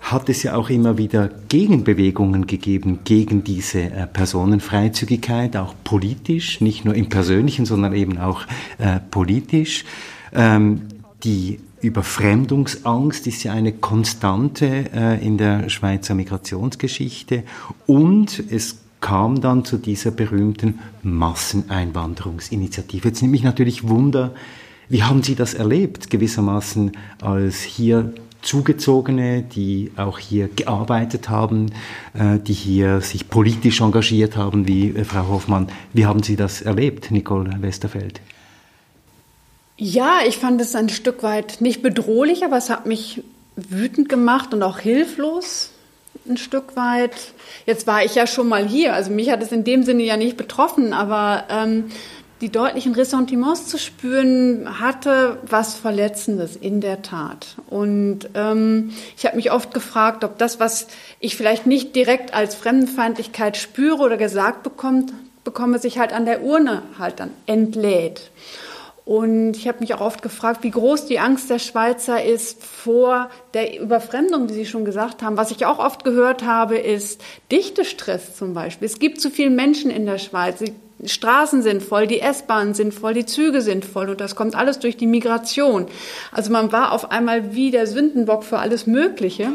[0.00, 6.84] hat es ja auch immer wieder Gegenbewegungen gegeben gegen diese äh, Personenfreizügigkeit, auch politisch, nicht
[6.84, 8.42] nur im persönlichen, sondern eben auch
[8.78, 9.84] äh, politisch.
[10.32, 10.82] Ähm,
[11.24, 17.42] die Überfremdungsangst ist ja eine Konstante äh, in der Schweizer Migrationsgeschichte
[17.86, 23.06] und es kam dann zu dieser berühmten Masseneinwanderungsinitiative.
[23.06, 24.34] Jetzt nimmt mich natürlich Wunder,
[24.88, 26.90] wie haben Sie das erlebt, gewissermaßen
[27.20, 31.70] als hier Zugezogene, die auch hier gearbeitet haben,
[32.14, 35.68] äh, die hier sich politisch engagiert haben, wie äh, Frau Hoffmann.
[35.92, 38.20] Wie haben Sie das erlebt, Nicole Westerfeld?
[39.76, 43.22] Ja, ich fand es ein Stück weit nicht bedrohlich, aber es hat mich
[43.54, 45.70] wütend gemacht und auch hilflos
[46.28, 47.14] ein Stück weit.
[47.66, 50.16] Jetzt war ich ja schon mal hier, also mich hat es in dem Sinne ja
[50.16, 51.84] nicht betroffen, aber ähm,
[52.40, 57.56] die deutlichen Ressentiments zu spüren, hatte was Verletzendes in der Tat.
[57.68, 62.54] Und ähm, ich habe mich oft gefragt, ob das, was ich vielleicht nicht direkt als
[62.54, 65.12] Fremdenfeindlichkeit spüre oder gesagt bekommt,
[65.44, 68.30] bekomme, sich halt an der Urne halt dann entlädt.
[69.06, 73.30] Und ich habe mich auch oft gefragt, wie groß die Angst der Schweizer ist vor
[73.54, 75.36] der Überfremdung, wie Sie schon gesagt haben.
[75.36, 78.86] Was ich auch oft gehört habe, ist Dichtestress zum Beispiel.
[78.86, 80.58] Es gibt zu viele Menschen in der Schweiz.
[80.58, 80.74] Die
[81.08, 84.80] Straßen sind voll, die S-Bahnen sind voll, die Züge sind voll und das kommt alles
[84.80, 85.86] durch die Migration.
[86.32, 89.52] Also man war auf einmal wie der Sündenbock für alles Mögliche.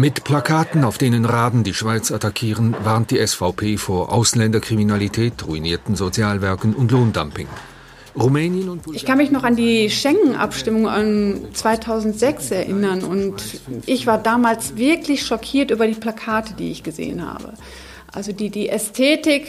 [0.00, 6.72] Mit Plakaten, auf denen Raben die Schweiz attackieren, warnt die SVP vor Ausländerkriminalität, ruinierten Sozialwerken
[6.72, 7.48] und Lohndumping.
[8.18, 14.16] Rumänien und Ich kann mich noch an die Schengen-Abstimmung an 2006 erinnern und ich war
[14.16, 17.52] damals wirklich schockiert über die Plakate, die ich gesehen habe.
[18.10, 19.48] Also die, die Ästhetik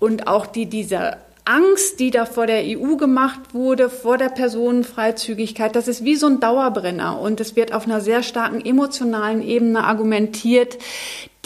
[0.00, 5.74] und auch die, dieser Angst, die da vor der EU gemacht wurde, vor der Personenfreizügigkeit,
[5.74, 9.84] das ist wie so ein Dauerbrenner und es wird auf einer sehr starken emotionalen Ebene
[9.84, 10.76] argumentiert,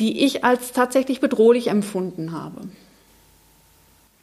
[0.01, 2.63] die ich als tatsächlich bedrohlich empfunden habe.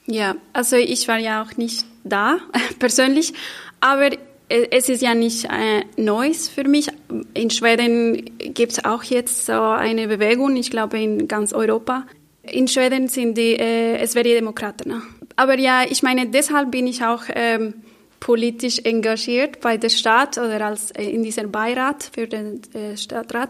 [0.06, 2.40] Ja, also ich war ja auch nicht da
[2.80, 3.34] persönlich,
[3.80, 4.10] aber
[4.50, 6.90] es ist ja nicht äh, Neues für mich.
[7.34, 12.06] In Schweden gibt es auch jetzt so eine Bewegung, ich glaube in ganz Europa.
[12.44, 15.04] In Schweden sind die äh, SVD-Demokraten.
[15.40, 17.76] Aber ja, ich meine, deshalb bin ich auch ähm,
[18.20, 23.50] politisch engagiert bei der Stadt oder als äh, in diesem Beirat für den äh, Stadtrat,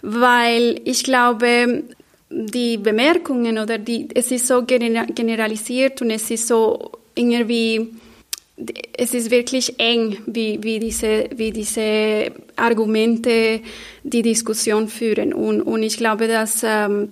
[0.00, 1.84] weil ich glaube,
[2.30, 7.88] die Bemerkungen oder die, es ist so generalisiert und es ist so irgendwie,
[8.96, 13.60] es ist wirklich eng, wie, wie, diese, wie diese Argumente
[14.02, 15.34] die Diskussion führen.
[15.34, 17.10] Und, und ich glaube, dass ähm,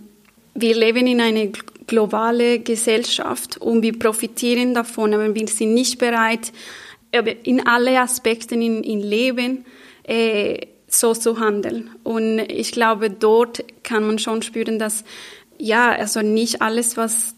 [0.57, 1.49] wir leben in einer
[1.87, 6.53] globalen Gesellschaft und wir profitieren davon, aber wir sind nicht bereit,
[7.45, 9.65] in alle Aspekten im Leben
[10.05, 11.91] äh, so zu handeln.
[12.03, 15.05] Und ich glaube, dort kann man schon spüren, dass
[15.59, 17.35] ja, also nicht alles, was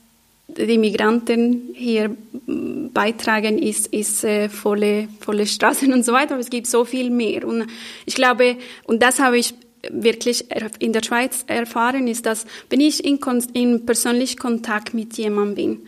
[0.49, 6.33] die Migranten hier beitragen, ist, ist äh, volle, volle Straßen und so weiter.
[6.33, 7.47] Aber es gibt so viel mehr.
[7.47, 7.67] Und
[8.07, 9.55] ich glaube, und das habe ich
[9.91, 10.47] wirklich
[10.79, 13.19] in der Schweiz erfahren, ist, dass wenn ich in,
[13.53, 15.87] in persönlich Kontakt mit jemandem bin,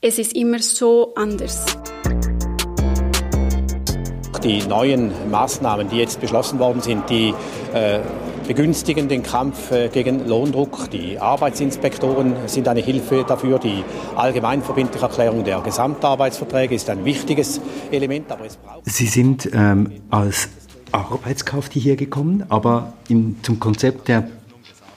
[0.00, 1.64] es ist immer so anders.
[4.42, 7.34] Die neuen Maßnahmen, die jetzt beschlossen worden sind, die
[7.74, 8.00] äh,
[8.46, 10.90] begünstigen den Kampf äh, gegen Lohndruck.
[10.90, 13.58] Die Arbeitsinspektoren sind eine Hilfe dafür.
[13.58, 13.84] Die
[14.16, 18.32] allgemeinverbindliche Erklärung der Gesamtarbeitsverträge ist ein wichtiges Element.
[18.32, 20.48] Aber es braucht Sie sind ähm, als
[20.92, 24.28] Arbeitskauf hierher gekommen, aber im, zum Konzept der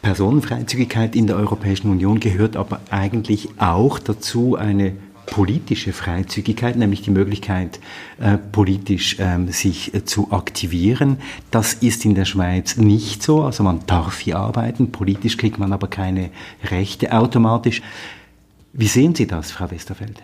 [0.02, 4.94] Personenfreizügigkeit in der Europäischen Union gehört aber eigentlich auch dazu eine
[5.26, 7.80] politische Freizügigkeit, nämlich die Möglichkeit,
[8.20, 11.18] äh, politisch ähm, sich äh, zu aktivieren.
[11.52, 13.44] Das ist in der Schweiz nicht so.
[13.44, 16.30] Also man darf hier arbeiten, politisch kriegt man aber keine
[16.66, 17.82] Rechte automatisch.
[18.74, 20.22] Wie sehen Sie das, Frau Westerfeld?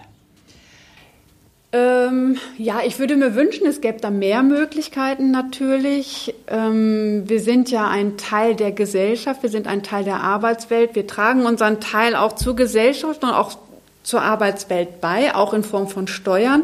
[1.71, 6.33] Ähm, ja, ich würde mir wünschen, es gäbe da mehr Möglichkeiten natürlich.
[6.47, 11.05] Ähm, wir sind ja ein Teil der Gesellschaft, wir sind ein Teil der Arbeitswelt, wir
[11.05, 13.55] tragen unseren Teil auch zur Gesellschaft und auch
[14.01, 16.63] zur Arbeitswelt bei, auch in Form von Steuern.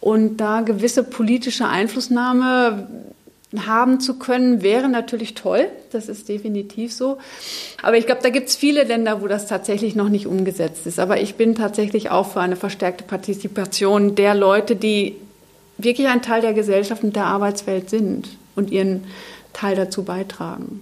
[0.00, 2.86] Und da gewisse politische Einflussnahme
[3.56, 5.68] haben zu können, wäre natürlich toll.
[5.92, 7.18] Das ist definitiv so.
[7.82, 10.98] Aber ich glaube, da gibt es viele Länder, wo das tatsächlich noch nicht umgesetzt ist.
[10.98, 15.16] Aber ich bin tatsächlich auch für eine verstärkte Partizipation der Leute, die
[15.78, 19.04] wirklich ein Teil der Gesellschaft und der Arbeitswelt sind und ihren
[19.52, 20.80] Teil dazu beitragen.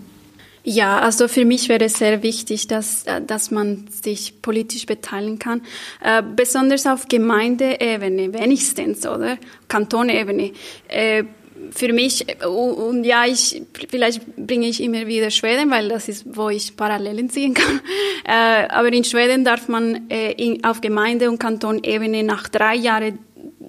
[0.67, 5.39] Ja, also für mich wäre es sehr wichtig, dass, äh, dass man sich politisch beteiligen
[5.39, 5.61] kann,
[6.03, 9.37] äh, besonders auf Gemeindeebene, wenigstens, oder?
[9.69, 10.53] Kantonebene.
[10.89, 11.25] Äh,
[11.71, 16.49] für mich, und ja, ich, vielleicht bringe ich immer wieder Schweden, weil das ist, wo
[16.49, 17.81] ich Parallelen ziehen kann.
[18.27, 23.19] Äh, aber in Schweden darf man äh, in, auf Gemeinde- und Kantonebene nach drei Jahren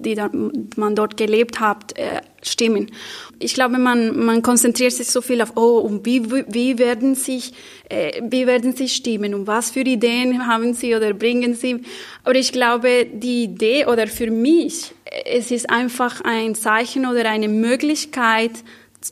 [0.00, 0.30] die da,
[0.76, 2.90] man dort gelebt hat, äh, stimmen.
[3.38, 7.52] Ich glaube, man, man konzentriert sich so viel auf, oh, und wie, wie werden sich,
[7.88, 11.82] äh, wie werden sie stimmen und was für Ideen haben sie oder bringen sie.
[12.24, 14.92] Aber ich glaube, die Idee oder für mich,
[15.24, 18.52] es ist einfach ein Zeichen oder eine Möglichkeit,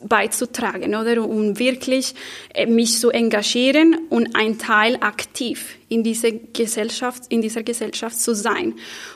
[0.03, 1.27] beizutragen, oder?
[1.27, 2.13] Um wirklich
[2.53, 8.35] äh, mich zu engagieren und ein Teil aktiv in dieser Gesellschaft, in dieser Gesellschaft zu
[8.35, 8.73] sein.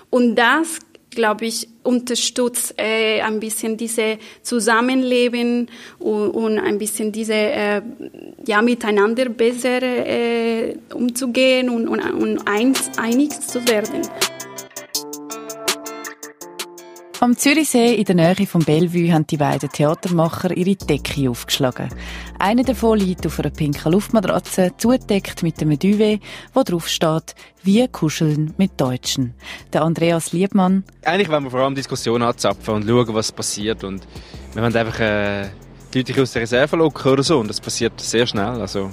[0.09, 5.67] Und das glaube ich, unterstützt äh, ein bisschen diese Zusammenleben
[5.97, 7.81] und, und ein bisschen diese äh,
[8.45, 14.01] ja miteinander besser äh, umzugehen und, und, und eins, einig zu werden.
[17.21, 21.89] Am Zürichsee in der Nähe von Bellevue haben die beiden Theatermacher ihre Decke aufgeschlagen.
[22.39, 26.21] Einer davon liegt auf einer pinken Luftmatratze, zugedeckt mit einem Duvet,
[26.53, 29.33] wo drauf steht, wie kuscheln mit Deutschen.
[29.73, 30.85] Der Andreas Liebmann.
[31.03, 33.83] Eigentlich wollen wir vor allem Diskussionen anzapfen und schauen, was passiert.
[33.83, 34.07] Und
[34.53, 35.49] wir wollen einfach äh,
[35.93, 37.37] die Leute aus der Reserve locken oder so.
[37.39, 38.61] Und das passiert sehr schnell.
[38.61, 38.91] Also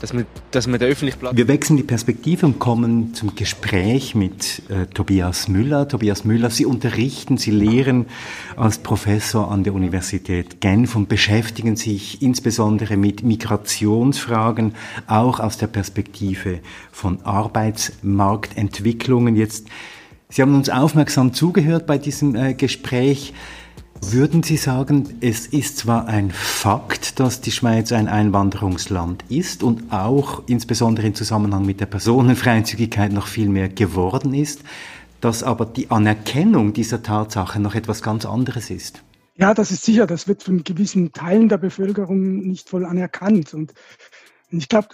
[0.00, 1.36] dass man, dass man den öffentlichen Platz...
[1.36, 5.88] Wir wechseln die Perspektive und kommen zum Gespräch mit äh, Tobias Müller.
[5.88, 8.06] Tobias Müller, Sie unterrichten, Sie lehren
[8.56, 14.74] als Professor an der Universität Genf und beschäftigen sich insbesondere mit Migrationsfragen,
[15.06, 16.60] auch aus der Perspektive
[16.92, 19.36] von Arbeitsmarktentwicklungen.
[19.36, 19.68] Jetzt,
[20.28, 23.32] Sie haben uns aufmerksam zugehört bei diesem äh, Gespräch.
[24.00, 29.92] Würden Sie sagen, es ist zwar ein Fakt, dass die Schweiz ein Einwanderungsland ist und
[29.92, 34.62] auch insbesondere im Zusammenhang mit der Personenfreizügigkeit noch viel mehr geworden ist,
[35.20, 39.02] dass aber die Anerkennung dieser Tatsache noch etwas ganz anderes ist?
[39.36, 40.06] Ja, das ist sicher.
[40.06, 43.54] Das wird von gewissen Teilen der Bevölkerung nicht voll anerkannt.
[43.54, 43.72] Und
[44.50, 44.88] ich glaube,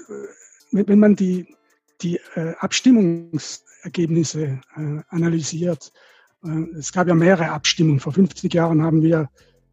[0.71, 1.57] wenn man die,
[2.01, 5.93] die äh, Abstimmungsergebnisse äh, analysiert,
[6.79, 8.01] es gab ja mehrere Abstimmungen.
[8.01, 9.29] Vor 50 Jahren haben wir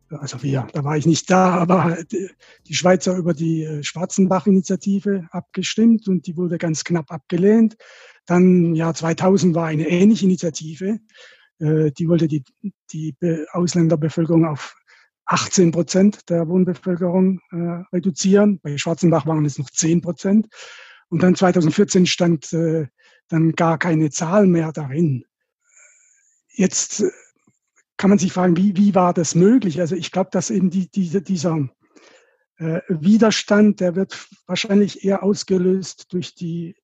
[0.09, 1.97] also wir, da war ich nicht da, aber
[2.65, 7.76] die Schweizer über die äh, Schwarzenbach-Initiative abgestimmt und die wurde ganz knapp abgelehnt.
[8.26, 10.99] Dann, ja, 2000 war eine ähnliche Initiative,
[11.59, 12.43] äh, die wollte die,
[12.91, 13.15] die
[13.51, 14.76] Ausländerbevölkerung auf
[15.26, 18.59] 18 Prozent der Wohnbevölkerung äh, reduzieren.
[18.61, 20.47] Bei Schwarzenbach waren es noch 10 Prozent.
[21.09, 22.88] Und dann 2014 stand äh,
[23.28, 25.26] dann gar keine Zahl mehr darin.
[26.58, 27.12] Jetzt äh,
[27.97, 29.80] kann man sich fragen, wie, wie war das möglich?
[29.80, 31.70] Also ich glaube, dass eben die, diese, dieser
[32.58, 36.76] äh, Widerstand, der wird wahrscheinlich eher ausgelöst durch die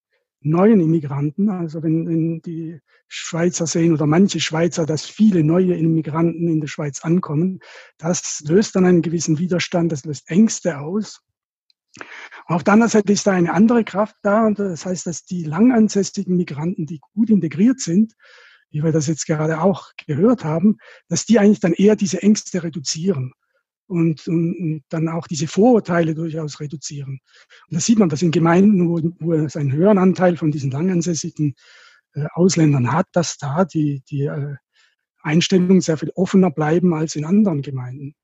[0.42, 1.50] neuen Immigranten.
[1.50, 6.68] Also wenn, wenn die Schweizer sehen oder manche Schweizer, dass viele neue Immigranten in der
[6.68, 7.60] Schweiz ankommen,
[7.98, 11.22] das löst dann einen gewissen Widerstand, das löst Ängste aus.
[12.46, 15.44] Auf der anderen Seite ist da eine andere Kraft da und das heißt, dass die
[15.44, 18.14] langansässigen Migranten, die gut integriert sind,
[18.74, 22.64] wie wir das jetzt gerade auch gehört haben, dass die eigentlich dann eher diese Ängste
[22.64, 23.34] reduzieren
[23.88, 27.20] und, und, und dann auch diese Vorurteile durchaus reduzieren.
[27.70, 30.72] Und das sieht man, dass in Gemeinden, wo, wo es einen höheren Anteil von diesen
[30.72, 31.54] langansässigen
[32.16, 34.56] äh, Ausländern hat, dass da die, die äh,
[35.22, 38.16] Einstellungen sehr viel offener bleiben als in anderen Gemeinden.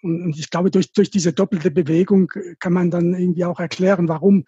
[0.00, 4.08] Und, und ich glaube, durch, durch diese doppelte Bewegung kann man dann irgendwie auch erklären,
[4.08, 4.44] warum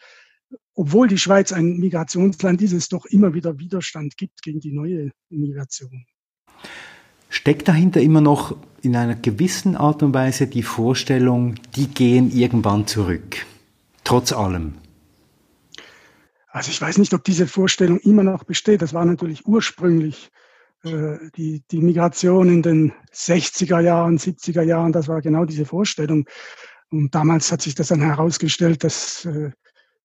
[0.74, 5.10] obwohl die Schweiz ein Migrationsland ist, es doch immer wieder Widerstand gibt gegen die neue
[5.28, 6.06] Migration.
[7.30, 12.86] Steckt dahinter immer noch in einer gewissen Art und Weise die Vorstellung, die gehen irgendwann
[12.86, 13.44] zurück,
[14.04, 14.74] trotz allem?
[16.50, 18.80] Also ich weiß nicht, ob diese Vorstellung immer noch besteht.
[18.80, 20.30] Das war natürlich ursprünglich
[20.84, 26.26] äh, die, die Migration in den 60er Jahren, 70er Jahren, das war genau diese Vorstellung.
[26.90, 29.50] Und damals hat sich das dann herausgestellt, dass äh,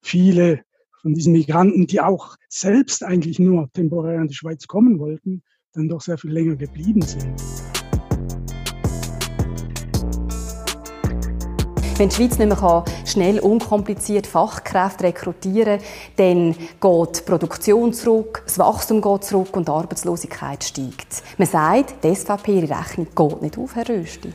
[0.03, 0.63] viele
[1.01, 5.41] von diesen Migranten, die auch selbst eigentlich nur temporär in die Schweiz kommen wollten,
[5.73, 7.33] dann doch sehr viel länger geblieben sind.
[11.97, 18.41] Wenn die Schweiz nicht mehr schnell, unkompliziert Fachkräfte rekrutieren kann, dann geht die Produktion zurück,
[18.45, 21.21] das Wachstum geht zurück und die Arbeitslosigkeit steigt.
[21.37, 24.33] Man sagt, die SVP, ihre Rechnung geht nicht auf, Herr Rösti.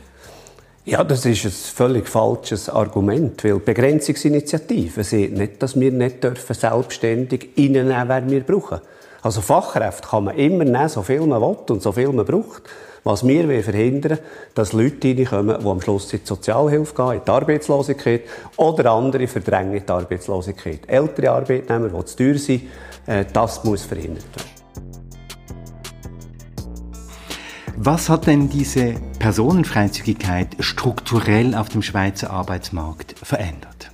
[0.85, 6.55] Ja, das ist ein völlig falsches Argument, weil die Begrenzungsinitiative nicht, dass wir nicht dürfen
[6.55, 8.79] selbstständig reinnehmen, wer wir brauchen.
[9.21, 12.63] Also Fachkräfte kann man immer nehmen, so viel man will und so viel man braucht.
[13.03, 14.19] Was wir wollen verhindern,
[14.55, 18.21] dass Leute reinkommen, die am Schluss in die Sozialhilfe gehen, in die Arbeitslosigkeit
[18.57, 20.81] oder andere verdrängen in die Arbeitslosigkeit.
[20.87, 22.63] Ältere Arbeitnehmer, die zu teuer sind,
[23.05, 24.58] äh, das muss verhindert werden.
[27.81, 33.89] Was hat denn diese Personenfreizügigkeit strukturell auf dem Schweizer Arbeitsmarkt verändert?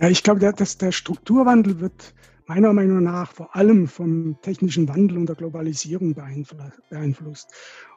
[0.00, 2.14] Ja, ich glaube, dass der Strukturwandel wird
[2.46, 7.48] meiner Meinung nach vor allem vom technischen Wandel und der Globalisierung beeinflusst.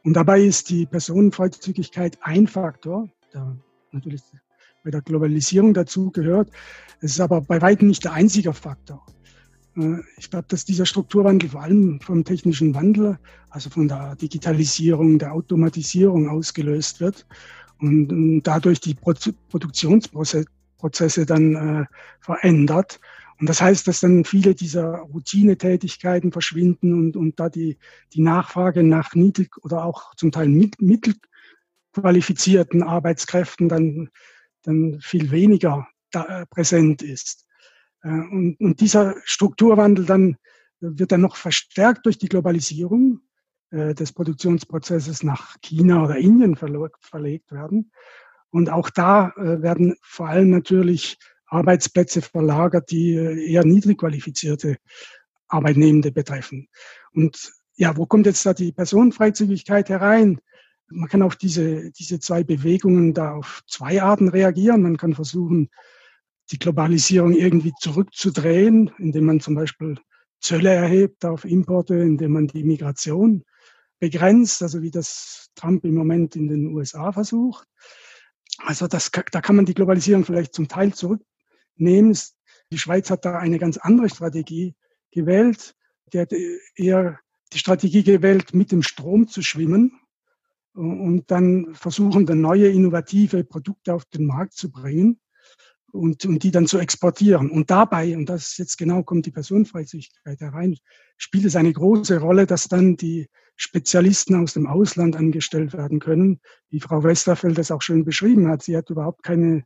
[0.04, 3.56] Und dabei ist die Personenfreizügigkeit ein Faktor, der
[3.94, 4.24] natürlich
[4.84, 6.52] bei der Globalisierung dazu gehört.
[7.00, 9.06] Es ist aber bei weitem nicht der einzige Faktor.
[9.78, 13.18] Äh, ich glaube, dass dieser Strukturwandel vor allem vom technischen Wandel,
[13.50, 17.26] also von der Digitalisierung, der Automatisierung ausgelöst wird
[17.80, 21.86] und, dadurch die Produktionsprozesse dann äh,
[22.20, 23.00] verändert.
[23.40, 27.78] Und das heißt, dass dann viele dieser Routinetätigkeiten verschwinden und, und da die,
[28.14, 34.10] die Nachfrage nach niedrig oder auch zum Teil mit, mittelqualifizierten Arbeitskräften dann,
[34.64, 37.46] dann viel weniger da, äh, präsent ist.
[38.06, 40.38] Äh, und, und dieser Strukturwandel dann
[40.80, 43.22] wird dann noch verstärkt durch die Globalisierung
[43.72, 47.92] äh, des Produktionsprozesses nach China oder Indien verlegt werden.
[48.50, 54.78] Und auch da äh, werden vor allem natürlich Arbeitsplätze verlagert, die eher niedrig qualifizierte
[55.48, 56.68] Arbeitnehmende betreffen.
[57.14, 60.40] Und ja, wo kommt jetzt da die Personenfreizügigkeit herein?
[60.88, 64.82] Man kann auf diese, diese zwei Bewegungen da auf zwei Arten reagieren.
[64.82, 65.70] Man kann versuchen,
[66.52, 69.98] die Globalisierung irgendwie zurückzudrehen, indem man zum Beispiel
[70.40, 73.44] Zölle erhebt auf Importe, indem man die Migration
[74.00, 77.68] begrenzt, also wie das Trump im Moment in den USA versucht.
[78.60, 82.18] Also das, da kann man die Globalisierung vielleicht zum Teil zurücknehmen.
[82.72, 84.76] Die Schweiz hat da eine ganz andere Strategie
[85.12, 85.76] gewählt.
[86.14, 86.32] Die hat
[86.76, 87.20] eher
[87.54, 90.00] die Strategie gewählt, mit dem Strom zu schwimmen
[90.74, 95.20] und dann versuchen, dann neue innovative Produkte auf den Markt zu bringen
[95.96, 97.50] und, und die dann zu exportieren.
[97.50, 100.78] Und dabei, und das jetzt genau kommt die Personenfreizügigkeit herein,
[101.18, 106.42] spielt es eine große Rolle, dass dann die Spezialisten aus dem Ausland angestellt werden können,
[106.70, 108.64] wie Frau Westerfeld es auch schön beschrieben hat.
[108.64, 109.64] Sie hat überhaupt keine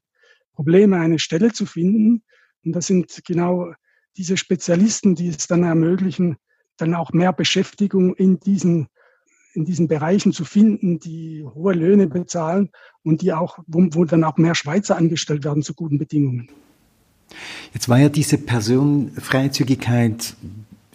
[0.53, 2.23] Probleme, eine Stelle zu finden.
[2.63, 3.73] Und das sind genau
[4.17, 6.37] diese Spezialisten, die es dann ermöglichen,
[6.77, 8.87] dann auch mehr Beschäftigung in diesen
[9.59, 12.69] in diesen Bereichen zu finden, die hohe Löhne bezahlen
[13.03, 16.49] und die auch, wo, wo dann auch mehr Schweizer angestellt werden zu guten Bedingungen.
[17.73, 20.35] Jetzt war ja diese Personenfreizügigkeit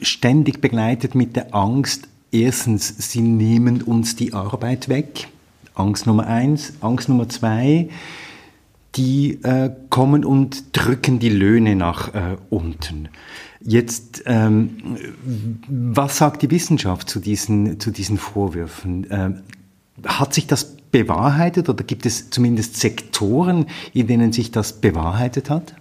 [0.01, 5.29] ständig begleitet mit der Angst, erstens, sie nehmen uns die Arbeit weg.
[5.75, 6.75] Angst Nummer eins.
[6.81, 7.89] Angst Nummer zwei,
[8.97, 13.09] die äh, kommen und drücken die Löhne nach äh, unten.
[13.61, 14.99] Jetzt, ähm,
[15.69, 19.07] was sagt die Wissenschaft zu diesen, zu diesen Vorwürfen?
[19.11, 19.43] Ähm,
[20.05, 25.75] hat sich das bewahrheitet oder gibt es zumindest Sektoren, in denen sich das bewahrheitet hat?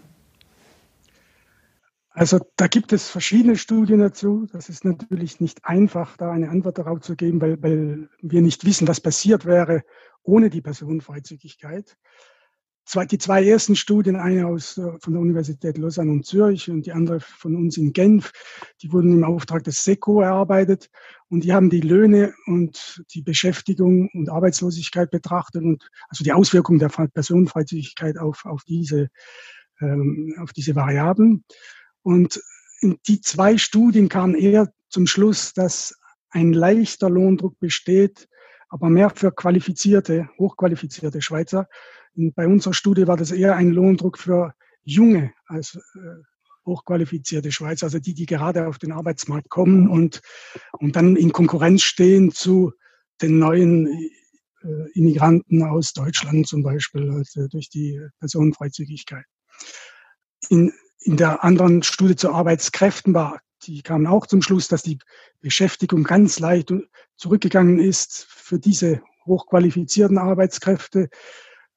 [2.15, 4.47] Also da gibt es verschiedene Studien dazu.
[4.51, 8.65] Das ist natürlich nicht einfach, da eine Antwort darauf zu geben, weil, weil wir nicht
[8.65, 9.83] wissen, was passiert wäre
[10.23, 11.97] ohne die Personenfreizügigkeit.
[13.09, 16.91] Die zwei ersten Studien, eine aus, äh, von der Universität Lausanne und Zürich und die
[16.91, 18.31] andere von uns in Genf,
[18.81, 20.89] die wurden im Auftrag des SECO erarbeitet
[21.29, 26.79] und die haben die Löhne und die Beschäftigung und Arbeitslosigkeit betrachtet und also die Auswirkungen
[26.79, 29.07] der Personenfreizügigkeit auf, auf, diese,
[29.79, 31.45] ähm, auf diese Variablen.
[32.01, 32.41] Und
[33.07, 35.97] die zwei Studien kamen eher zum Schluss, dass
[36.29, 38.27] ein leichter Lohndruck besteht,
[38.67, 41.67] aber mehr für qualifizierte, hochqualifizierte Schweizer.
[42.15, 44.53] Und bei unserer Studie war das eher ein Lohndruck für
[44.83, 46.23] junge als äh,
[46.65, 50.21] hochqualifizierte Schweizer, also die, die gerade auf den Arbeitsmarkt kommen und,
[50.73, 52.73] und dann in Konkurrenz stehen zu
[53.21, 53.87] den neuen
[54.63, 59.25] äh, Immigranten aus Deutschland zum Beispiel, also durch die Personenfreizügigkeit.
[60.49, 64.99] In, in der anderen Studie zu Arbeitskräften war, die kamen auch zum Schluss, dass die
[65.41, 66.73] Beschäftigung ganz leicht
[67.15, 71.09] zurückgegangen ist für diese hochqualifizierten Arbeitskräfte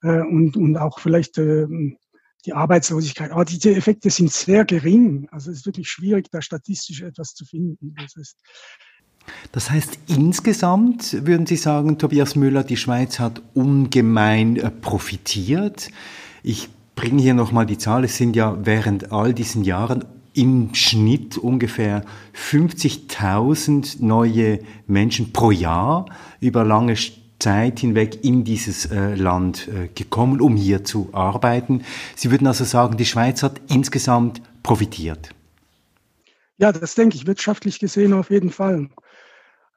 [0.06, 1.66] äh, und, und auch vielleicht äh,
[2.44, 3.32] die Arbeitslosigkeit.
[3.32, 5.28] Aber diese Effekte sind sehr gering.
[5.32, 7.94] Also es ist wirklich schwierig, da statistisch etwas zu finden.
[7.96, 8.38] Das, ist
[9.50, 15.90] das heißt, insgesamt würden Sie sagen, Tobias Müller, die Schweiz hat ungemein äh, profitiert.
[16.44, 18.04] Ich bringe hier nochmal die Zahl.
[18.04, 22.04] Es sind ja während all diesen Jahren im Schnitt ungefähr
[22.34, 26.06] 50.000 neue Menschen pro Jahr
[26.40, 26.94] über lange
[27.38, 31.84] Zeit hinweg in dieses äh, Land äh, gekommen, um hier zu arbeiten.
[32.14, 35.30] Sie würden also sagen, die Schweiz hat insgesamt profitiert.
[36.58, 38.88] Ja, das denke ich wirtschaftlich gesehen auf jeden Fall.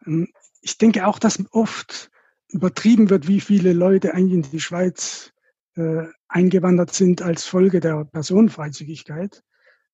[0.05, 0.29] Ähm,
[0.61, 2.09] ich denke auch, dass oft
[2.49, 5.31] übertrieben wird, wie viele Leute eigentlich in die Schweiz
[5.75, 9.43] äh, eingewandert sind als Folge der Personenfreizügigkeit,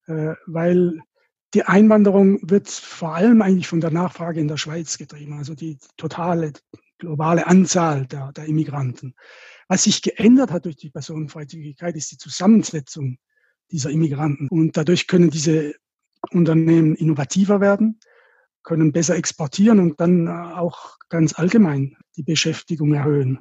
[0.08, 1.02] äh, weil
[1.54, 5.78] die Einwanderung wird vor allem eigentlich von der Nachfrage in der Schweiz getrieben, also die
[5.98, 6.54] totale
[7.06, 9.14] globale Anzahl der, der Immigranten.
[9.68, 13.18] Was sich geändert hat durch die Personenfreizügigkeit, ist die Zusammensetzung
[13.72, 14.48] dieser Immigranten.
[14.50, 15.74] Und dadurch können diese
[16.32, 18.00] Unternehmen innovativer werden,
[18.64, 23.40] können besser exportieren und dann auch ganz allgemein die Beschäftigung erhöhen.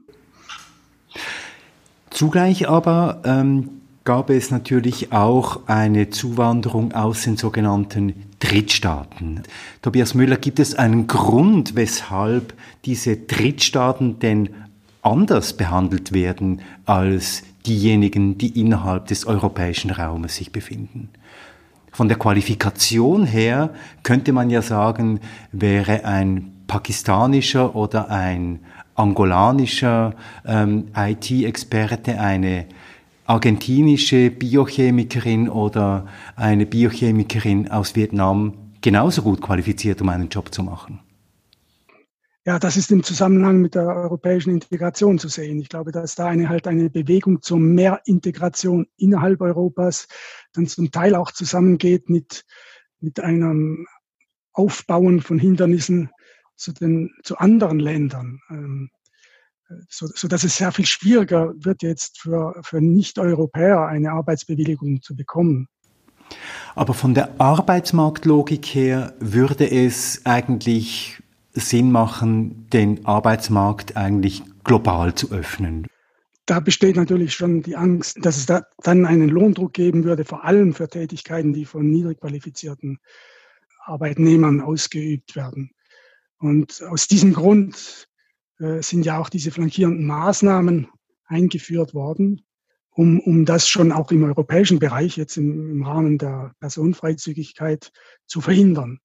[2.11, 9.42] Zugleich aber ähm, gab es natürlich auch eine Zuwanderung aus den sogenannten Drittstaaten.
[9.80, 12.52] Tobias Müller, gibt es einen Grund, weshalb
[12.84, 14.50] diese Drittstaaten denn
[15.00, 21.09] anders behandelt werden als diejenigen, die innerhalb des europäischen Raumes sich befinden?
[21.90, 23.70] Von der Qualifikation her
[24.02, 25.20] könnte man ja sagen,
[25.52, 28.59] wäre ein pakistanischer oder ein
[28.96, 32.66] angolanischer ähm, IT-Experte, eine
[33.25, 36.07] argentinische Biochemikerin oder
[36.37, 41.01] eine Biochemikerin aus Vietnam genauso gut qualifiziert, um einen Job zu machen.
[42.47, 45.59] Ja, das ist im Zusammenhang mit der europäischen Integration zu sehen.
[45.61, 50.09] Ich glaube, dass da eine halt eine Bewegung zur Mehrintegration innerhalb Europas
[50.53, 52.45] dann zum Teil auch zusammengeht mit,
[53.01, 53.87] mit einem
[54.53, 56.11] Aufbauen von Hindernissen
[56.55, 58.41] zu, den, zu anderen Ländern.
[59.89, 65.17] So, so dass es sehr viel schwieriger wird jetzt für, für Nicht-Europäer eine Arbeitsbewilligung zu
[65.17, 65.69] bekommen.
[66.75, 75.31] Aber von der Arbeitsmarktlogik her würde es eigentlich Sinn machen, den Arbeitsmarkt eigentlich global zu
[75.31, 75.87] öffnen.
[76.47, 80.45] Da besteht natürlich schon die Angst, dass es da dann einen Lohndruck geben würde, vor
[80.45, 82.99] allem für Tätigkeiten, die von niedrig qualifizierten
[83.85, 85.71] Arbeitnehmern ausgeübt werden.
[86.39, 88.09] Und aus diesem Grund
[88.61, 90.88] äh, sind ja auch diese flankierenden Maßnahmen
[91.26, 92.42] eingeführt worden,
[92.90, 97.92] um, um das schon auch im europäischen Bereich jetzt im, im Rahmen der Personenfreizügigkeit
[98.26, 99.00] zu verhindern.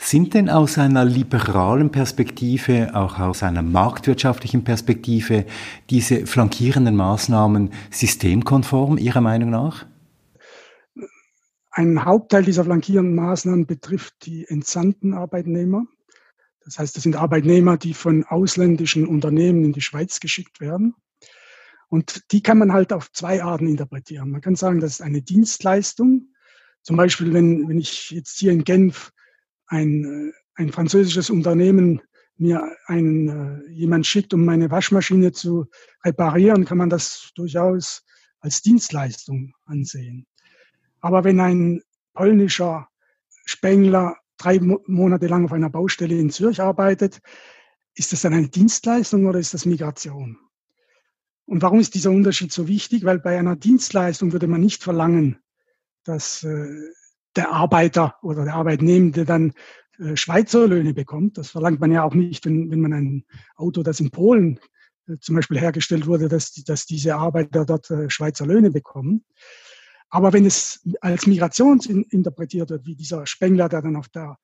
[0.00, 5.46] Sind denn aus einer liberalen Perspektive, auch aus einer marktwirtschaftlichen Perspektive,
[5.90, 9.86] diese flankierenden Maßnahmen systemkonform Ihrer Meinung nach?
[11.70, 15.86] Ein Hauptteil dieser flankierenden Maßnahmen betrifft die entsandten Arbeitnehmer.
[16.64, 20.94] Das heißt, das sind Arbeitnehmer, die von ausländischen Unternehmen in die Schweiz geschickt werden.
[21.88, 24.30] Und die kann man halt auf zwei Arten interpretieren.
[24.30, 26.34] Man kann sagen, das ist eine Dienstleistung.
[26.82, 29.12] Zum Beispiel, wenn, wenn ich jetzt hier in Genf
[29.66, 32.00] ein, äh, ein französisches Unternehmen
[32.36, 35.66] mir einen, äh, jemand schickt, um meine Waschmaschine zu
[36.04, 38.04] reparieren, kann man das durchaus
[38.40, 40.26] als Dienstleistung ansehen.
[41.00, 42.88] Aber wenn ein polnischer
[43.46, 47.20] Spengler drei Monate lang auf einer Baustelle in Zürich arbeitet,
[47.94, 50.38] ist das dann eine Dienstleistung oder ist das Migration?
[51.46, 53.04] Und warum ist dieser Unterschied so wichtig?
[53.04, 55.38] Weil bei einer Dienstleistung würde man nicht verlangen,
[56.04, 56.66] dass äh,
[57.36, 59.52] der Arbeiter oder der Arbeitnehmende dann
[59.98, 61.38] äh, Schweizer Löhne bekommt.
[61.38, 63.24] Das verlangt man ja auch nicht, wenn, wenn man ein
[63.56, 64.58] Auto, das in Polen
[65.06, 69.24] äh, zum Beispiel hergestellt wurde, dass, dass diese Arbeiter dort Schweizer Löhne bekommen.
[70.10, 74.38] Aber wenn es als Migration interpretiert wird, wie dieser Spengler, der dann auf der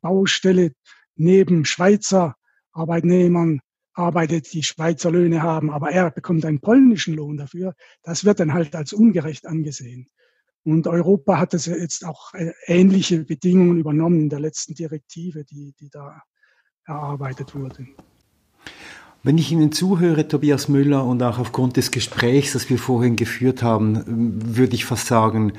[0.00, 0.72] Baustelle
[1.16, 2.36] neben Schweizer
[2.72, 3.60] Arbeitnehmern
[3.92, 8.54] arbeitet, die Schweizer Löhne haben, aber er bekommt einen polnischen Lohn dafür, das wird dann
[8.54, 10.08] halt als ungerecht angesehen.
[10.62, 15.74] Und Europa hat das jetzt auch äh, ähnliche Bedingungen übernommen in der letzten Direktive, die,
[15.80, 16.22] die da
[16.84, 17.86] erarbeitet wurde.
[19.22, 23.62] Wenn ich Ihnen zuhöre, Tobias Müller, und auch aufgrund des Gesprächs, das wir vorhin geführt
[23.62, 24.02] haben,
[24.56, 25.52] würde ich fast sagen,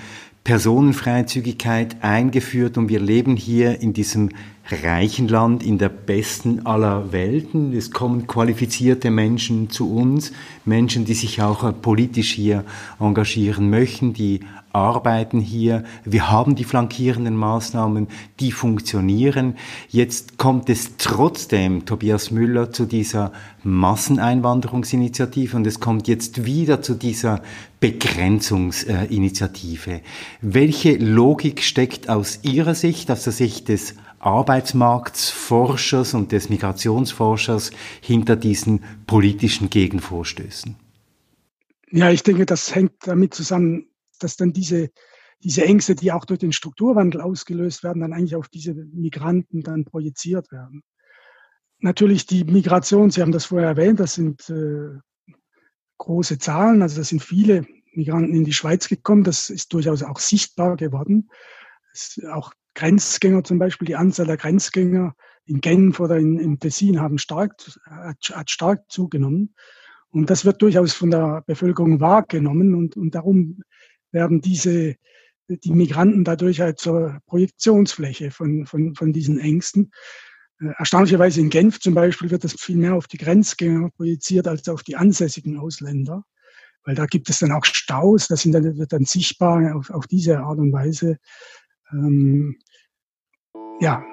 [0.44, 4.30] Personenfreizügigkeit eingeführt und wir leben hier in diesem
[4.84, 7.74] reichen Land, in der besten aller Welten.
[7.74, 10.32] Es kommen qualifizierte Menschen zu uns,
[10.66, 12.64] Menschen, die sich auch politisch hier
[13.00, 14.40] engagieren möchten, die
[14.74, 15.84] arbeiten hier.
[16.04, 18.08] Wir haben die flankierenden Maßnahmen,
[18.40, 19.56] die funktionieren.
[19.90, 23.32] Jetzt kommt es trotzdem, Tobias Müller, zu dieser
[23.64, 27.44] Masseneinwanderungsinitiative und es kommt jetzt wieder zu dieser
[27.80, 30.02] Begrenzungsinitiative.
[30.42, 38.36] Welche Logik steckt aus Ihrer Sicht, aus der Sicht des Arbeitsmarktsforschers und des Migrationsforschers hinter
[38.36, 40.76] diesen politischen Gegenvorstößen?
[41.92, 43.86] Ja, ich denke, das hängt damit zusammen,
[44.24, 44.90] dass dann diese,
[45.44, 49.86] diese Ängste, die auch durch den Strukturwandel ausgelöst werden, dann eigentlich auf diese Migranten dann
[49.86, 50.84] projiziert werden.
[51.80, 55.00] Natürlich die Migration, Sie haben das vorher erwähnt, das sind äh,
[55.98, 60.20] große Zahlen, also das sind viele Migranten in die Schweiz gekommen, das ist durchaus auch
[60.20, 61.30] sichtbar geworden.
[62.32, 65.14] auch Grenzgänger zum Beispiel, die Anzahl der Grenzgänger
[65.46, 67.56] in Genf oder in, in Tessin haben stark,
[67.86, 69.54] hat, hat stark zugenommen.
[70.10, 73.62] Und das wird durchaus von der Bevölkerung wahrgenommen und, und darum
[74.12, 74.96] werden diese,
[75.48, 79.92] die Migranten dadurch halt zur Projektionsfläche von, von, von diesen Ängsten.
[80.60, 84.68] Äh, erstaunlicherweise in Genf zum Beispiel wird das viel mehr auf die Grenzgänger projiziert als
[84.70, 86.24] auf die ansässigen Ausländer,
[86.84, 90.08] weil da gibt es dann auch Staus, das sind dann, wird dann sichtbar auf, auf
[90.08, 91.18] diese Art und Weise.
[91.92, 92.58] Ähm,
[93.80, 94.04] ja,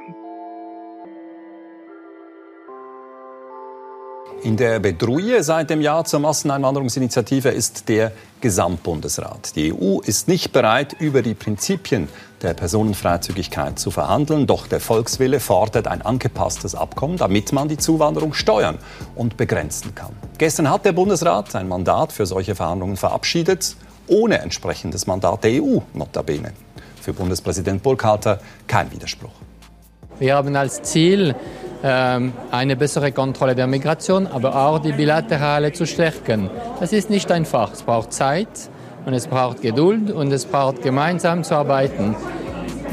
[4.45, 9.57] In der Bedruille seit dem Jahr zur Masseneinwanderungsinitiative ist der Gesamtbundesrat.
[9.57, 12.09] Die EU ist nicht bereit, über die Prinzipien
[12.41, 18.33] der Personenfreizügigkeit zu verhandeln, doch der Volkswille fordert ein angepasstes Abkommen, damit man die Zuwanderung
[18.33, 18.79] steuern
[19.17, 20.13] und begrenzen kann.
[20.39, 23.75] Gestern hat der Bundesrat ein Mandat für solche Verhandlungen verabschiedet,
[24.07, 26.53] ohne entsprechendes Mandat der EU notabene.
[27.01, 29.33] Für Bundespräsident Burkhalter kein Widerspruch.
[30.19, 31.35] Wir haben als Ziel,
[31.83, 36.51] ähm, eine bessere Kontrolle der Migration, aber auch die bilaterale zu stärken.
[36.81, 37.73] Das ist nicht einfach.
[37.73, 38.49] Es braucht Zeit
[39.07, 42.17] und es braucht Geduld und es braucht gemeinsam zu arbeiten.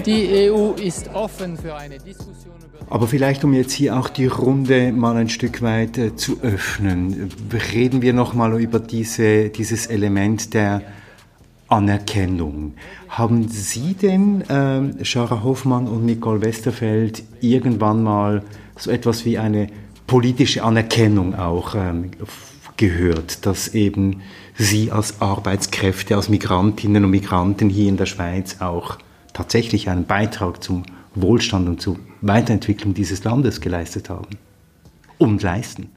[0.06, 2.54] Die EU ist offen für eine Diskussion.
[2.88, 7.32] Aber vielleicht, um jetzt hier auch die Runde mal ein Stück weit äh, zu öffnen,
[7.74, 10.84] reden wir noch mal über diese, dieses Element der
[11.68, 12.74] Anerkennung.
[13.10, 14.44] Haben Sie denn,
[15.02, 18.44] Schara Hoffmann und Nicole Westerfeld, irgendwann mal
[18.78, 19.68] so etwas wie eine
[20.08, 22.12] politische Anerkennung auch ähm,
[22.78, 24.22] gehört, dass eben
[24.58, 28.98] sie als Arbeitskräfte, als Migrantinnen und Migranten hier in der Schweiz auch
[29.34, 30.84] tatsächlich einen Beitrag zum
[31.16, 34.38] Wohlstand und zur Weiterentwicklung dieses Landes geleistet haben
[35.18, 35.90] und leisten.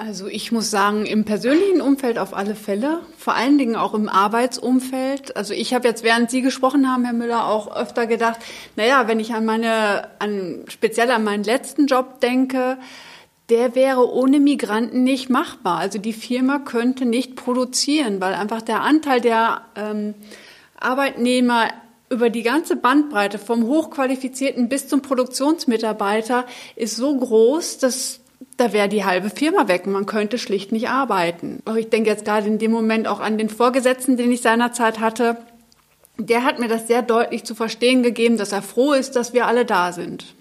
[0.00, 4.08] Also ich muss sagen, im persönlichen Umfeld auf alle Fälle, vor allen Dingen auch im
[4.08, 5.36] Arbeitsumfeld.
[5.36, 8.40] Also ich habe jetzt, während Sie gesprochen haben, Herr Müller, auch öfter gedacht,
[8.76, 12.78] naja, wenn ich an meine, an, speziell an meinen letzten Job denke,
[13.50, 15.76] der wäre ohne Migranten nicht machbar.
[15.76, 20.14] Also die Firma könnte nicht produzieren, weil einfach der Anteil der ähm,
[20.78, 21.68] Arbeitnehmer
[22.08, 28.19] über die ganze Bandbreite vom Hochqualifizierten bis zum Produktionsmitarbeiter ist so groß, dass
[28.56, 29.86] da wäre die halbe Firma weg.
[29.86, 31.62] Man könnte schlicht nicht arbeiten.
[31.78, 35.38] Ich denke jetzt gerade in dem Moment auch an den Vorgesetzten, den ich seinerzeit hatte.
[36.18, 39.46] Der hat mir das sehr deutlich zu verstehen gegeben, dass er froh ist, dass wir
[39.46, 40.34] alle da sind.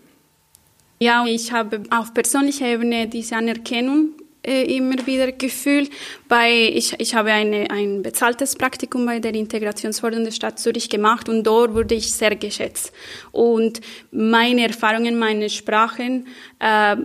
[0.99, 4.09] Ja, ich habe auf persönlicher Ebene diese Anerkennung
[4.41, 5.89] äh, immer wieder gefühlt,
[6.27, 11.27] weil ich, ich habe eine, ein bezahltes Praktikum bei der Integrationsförderung der Stadt Zürich gemacht
[11.27, 12.93] und dort wurde ich sehr geschätzt.
[13.31, 13.81] Und
[14.11, 16.27] meine Erfahrungen, meine Sprachen
[16.59, 16.95] äh,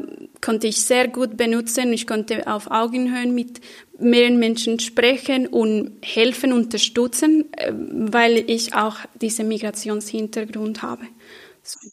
[0.40, 1.92] konnte ich sehr gut benutzen.
[1.92, 3.60] Ich konnte auf Augenhöhe mit
[3.98, 11.04] mehreren Menschen sprechen und helfen, unterstützen, äh, weil ich auch diesen Migrationshintergrund habe.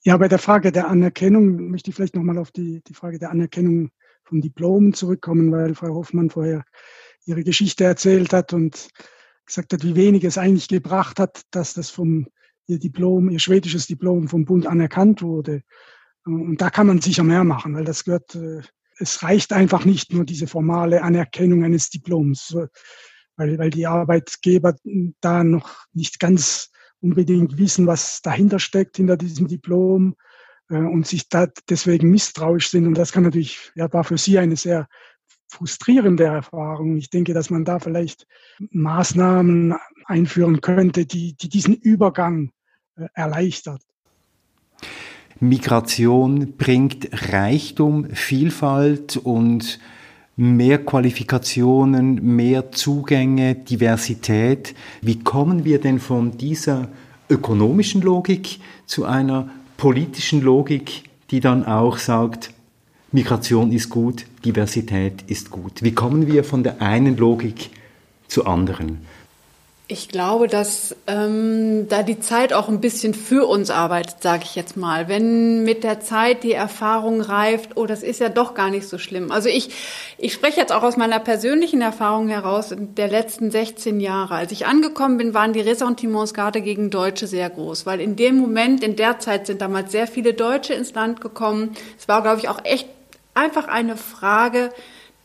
[0.03, 3.31] Ja, bei der Frage der Anerkennung möchte ich vielleicht nochmal auf die, die Frage der
[3.31, 3.89] Anerkennung
[4.31, 6.63] von Diplomen zurückkommen, weil Frau Hoffmann vorher
[7.25, 8.87] ihre Geschichte erzählt hat und
[9.45, 12.27] gesagt hat, wie wenig es eigentlich gebracht hat, dass das vom
[12.65, 15.63] ihr Diplom, ihr schwedisches Diplom vom Bund anerkannt wurde.
[16.23, 18.61] Und da kann man sicher mehr machen, weil das gehört, äh,
[18.99, 22.55] es reicht einfach nicht nur diese formale Anerkennung eines Diploms,
[23.35, 24.75] weil, weil die Arbeitgeber
[25.19, 26.71] da noch nicht ganz
[27.01, 30.30] unbedingt wissen, was dahinter steckt, hinter diesem Diplom äh,
[30.77, 32.87] und sich da deswegen misstrauisch sind.
[32.87, 34.87] Und das kann natürlich, ja, war für Sie eine sehr
[35.47, 36.97] frustrierende Erfahrung.
[36.97, 38.25] Ich denke, dass man da vielleicht
[38.71, 42.51] Maßnahmen einführen könnte, die, die diesen Übergang
[42.95, 43.81] äh, erleichtert.
[45.39, 49.79] Migration bringt Reichtum, Vielfalt und
[50.37, 54.75] mehr Qualifikationen, mehr Zugänge, Diversität.
[55.01, 56.89] Wie kommen wir denn von dieser
[57.29, 59.49] ökonomischen Logik zu einer
[59.81, 62.51] politischen Logik, die dann auch sagt,
[63.11, 65.81] Migration ist gut, Diversität ist gut.
[65.81, 67.71] Wie kommen wir von der einen Logik
[68.27, 68.99] zur anderen?
[69.91, 74.55] Ich glaube, dass ähm, da die Zeit auch ein bisschen für uns arbeitet, sage ich
[74.55, 75.09] jetzt mal.
[75.09, 78.97] Wenn mit der Zeit die Erfahrung reift, oh, das ist ja doch gar nicht so
[78.97, 79.33] schlimm.
[79.33, 79.71] Also ich,
[80.17, 84.35] ich spreche jetzt auch aus meiner persönlichen Erfahrung heraus der letzten 16 Jahre.
[84.35, 88.37] Als ich angekommen bin, waren die Ressentiments gerade gegen Deutsche sehr groß, weil in dem
[88.37, 91.71] Moment, in der Zeit sind damals sehr viele Deutsche ins Land gekommen.
[91.99, 92.87] Es war, glaube ich, auch echt
[93.33, 94.69] einfach eine Frage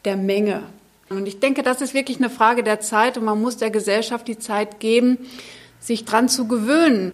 [0.04, 0.64] der Menge.
[1.08, 4.26] Und ich denke, das ist wirklich eine Frage der Zeit und man muss der Gesellschaft
[4.26, 5.18] die Zeit geben,
[5.78, 7.12] sich dran zu gewöhnen.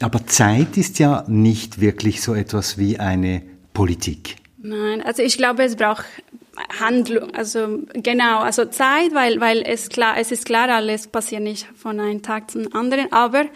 [0.00, 4.36] Aber Zeit ist ja nicht wirklich so etwas wie eine Politik.
[4.58, 6.04] Nein, also ich glaube, es braucht
[6.78, 11.66] Handlung, also genau, also Zeit, weil, weil es klar, es ist klar, alles passiert nicht
[11.76, 13.46] von einem Tag zum anderen, aber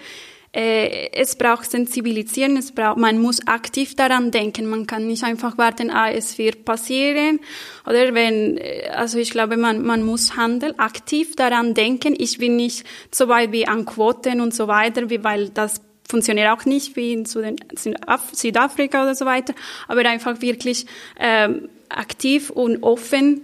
[0.55, 4.67] äh, es braucht Sensibilisieren, es braucht, man muss aktiv daran denken.
[4.67, 7.41] Man kann nicht einfach warten, ah, es wird passieren.
[7.87, 12.15] Oder wenn, äh, also ich glaube, man, man muss handeln, aktiv daran denken.
[12.17, 16.49] Ich bin nicht so weit wie an Quoten und so weiter, wie, weil das funktioniert
[16.51, 19.55] auch nicht wie in Südafrika oder so weiter,
[19.89, 20.87] aber einfach wirklich
[21.19, 23.43] ähm, aktiv und offen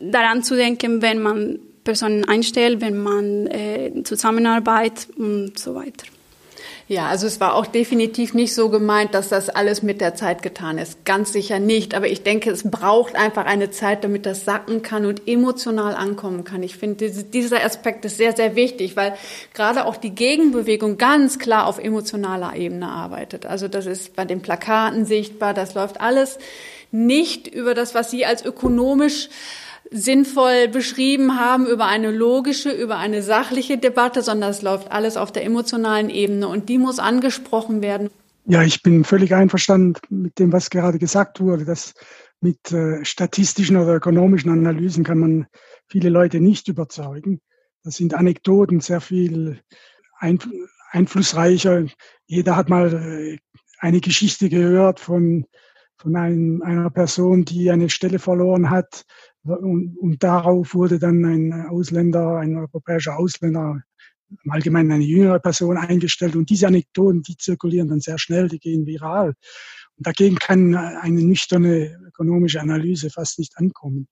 [0.00, 6.06] daran zu denken, wenn man Personen einstellt, wenn man äh, Zusammenarbeit und so weiter.
[6.88, 10.42] Ja, also es war auch definitiv nicht so gemeint, dass das alles mit der Zeit
[10.42, 11.04] getan ist.
[11.04, 11.94] Ganz sicher nicht.
[11.94, 16.44] Aber ich denke, es braucht einfach eine Zeit, damit das sacken kann und emotional ankommen
[16.44, 16.62] kann.
[16.62, 19.14] Ich finde, dieser Aspekt ist sehr, sehr wichtig, weil
[19.54, 23.46] gerade auch die Gegenbewegung ganz klar auf emotionaler Ebene arbeitet.
[23.46, 25.54] Also das ist bei den Plakaten sichtbar.
[25.54, 26.38] Das läuft alles
[26.90, 29.30] nicht über das, was Sie als ökonomisch
[29.92, 35.32] sinnvoll beschrieben haben über eine logische, über eine sachliche Debatte, sondern es läuft alles auf
[35.32, 38.10] der emotionalen Ebene und die muss angesprochen werden.
[38.44, 41.94] Ja, ich bin völlig einverstanden mit dem, was gerade gesagt wurde, dass
[42.40, 45.46] mit äh, statistischen oder ökonomischen Analysen kann man
[45.86, 47.40] viele Leute nicht überzeugen.
[47.84, 49.60] Das sind Anekdoten sehr viel
[50.18, 50.40] ein,
[50.90, 51.86] einflussreicher.
[52.26, 53.38] Jeder hat mal äh,
[53.78, 55.46] eine Geschichte gehört von,
[55.96, 59.04] von einem, einer Person, die eine Stelle verloren hat,
[59.44, 63.82] und, und darauf wurde dann ein Ausländer, ein europäischer Ausländer,
[64.44, 66.36] im Allgemeinen eine jüngere Person eingestellt.
[66.36, 69.34] Und diese Anekdoten, die zirkulieren dann sehr schnell, die gehen viral.
[69.96, 74.08] Und dagegen kann eine nüchterne ökonomische Analyse fast nicht ankommen.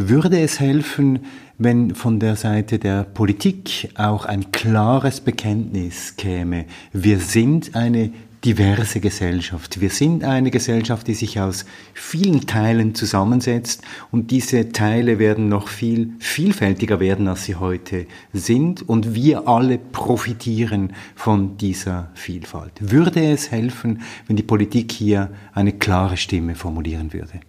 [0.00, 1.24] Würde es helfen,
[1.58, 8.12] wenn von der Seite der Politik auch ein klares Bekenntnis käme, wir sind eine
[8.44, 9.80] diverse Gesellschaft.
[9.80, 11.64] Wir sind eine Gesellschaft, die sich aus
[11.94, 18.88] vielen Teilen zusammensetzt und diese Teile werden noch viel vielfältiger werden, als sie heute sind
[18.88, 22.72] und wir alle profitieren von dieser Vielfalt.
[22.80, 27.40] Würde es helfen, wenn die Politik hier eine klare Stimme formulieren würde?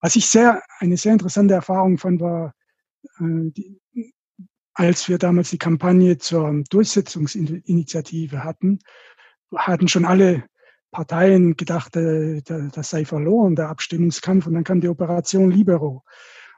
[0.00, 2.54] Was ich sehr, eine sehr interessante Erfahrung fand, war,
[3.20, 3.80] äh, die,
[4.74, 8.78] als wir damals die Kampagne zur Durchsetzungsinitiative hatten,
[9.54, 10.44] hatten schon alle
[10.90, 14.46] Parteien gedacht, äh, das sei verloren, der Abstimmungskampf.
[14.46, 16.04] Und dann kam die Operation Libero.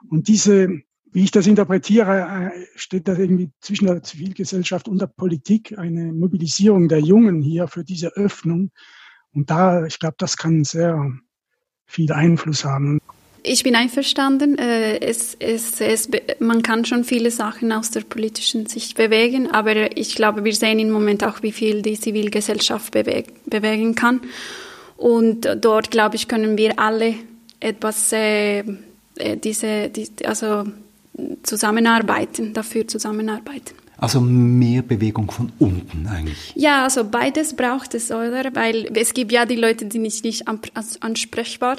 [0.09, 0.69] Und diese,
[1.13, 6.13] wie ich das interpretiere, äh, steht da irgendwie zwischen der Zivilgesellschaft und der Politik eine
[6.13, 8.71] Mobilisierung der Jungen hier für diese Öffnung.
[9.33, 11.13] Und da, ich glaube, das kann sehr
[11.87, 13.01] viel Einfluss haben.
[13.45, 14.57] Ich bin einverstanden.
[14.59, 19.97] Äh, es, es, es, man kann schon viele Sachen aus der politischen Sicht bewegen, aber
[19.97, 24.21] ich glaube, wir sehen im Moment auch, wie viel die Zivilgesellschaft beweg, bewegen kann.
[24.97, 27.15] Und dort, glaube ich, können wir alle
[27.59, 28.61] etwas, äh,
[29.17, 30.65] äh diese, die, also
[31.43, 33.75] zusammenarbeiten, dafür zusammenarbeiten.
[33.99, 36.53] Also mehr Bewegung von unten eigentlich.
[36.57, 38.51] Ja, also beides braucht es, oder?
[38.55, 40.45] Weil es gibt ja die Leute, die nicht, nicht
[41.01, 41.77] ansprechbar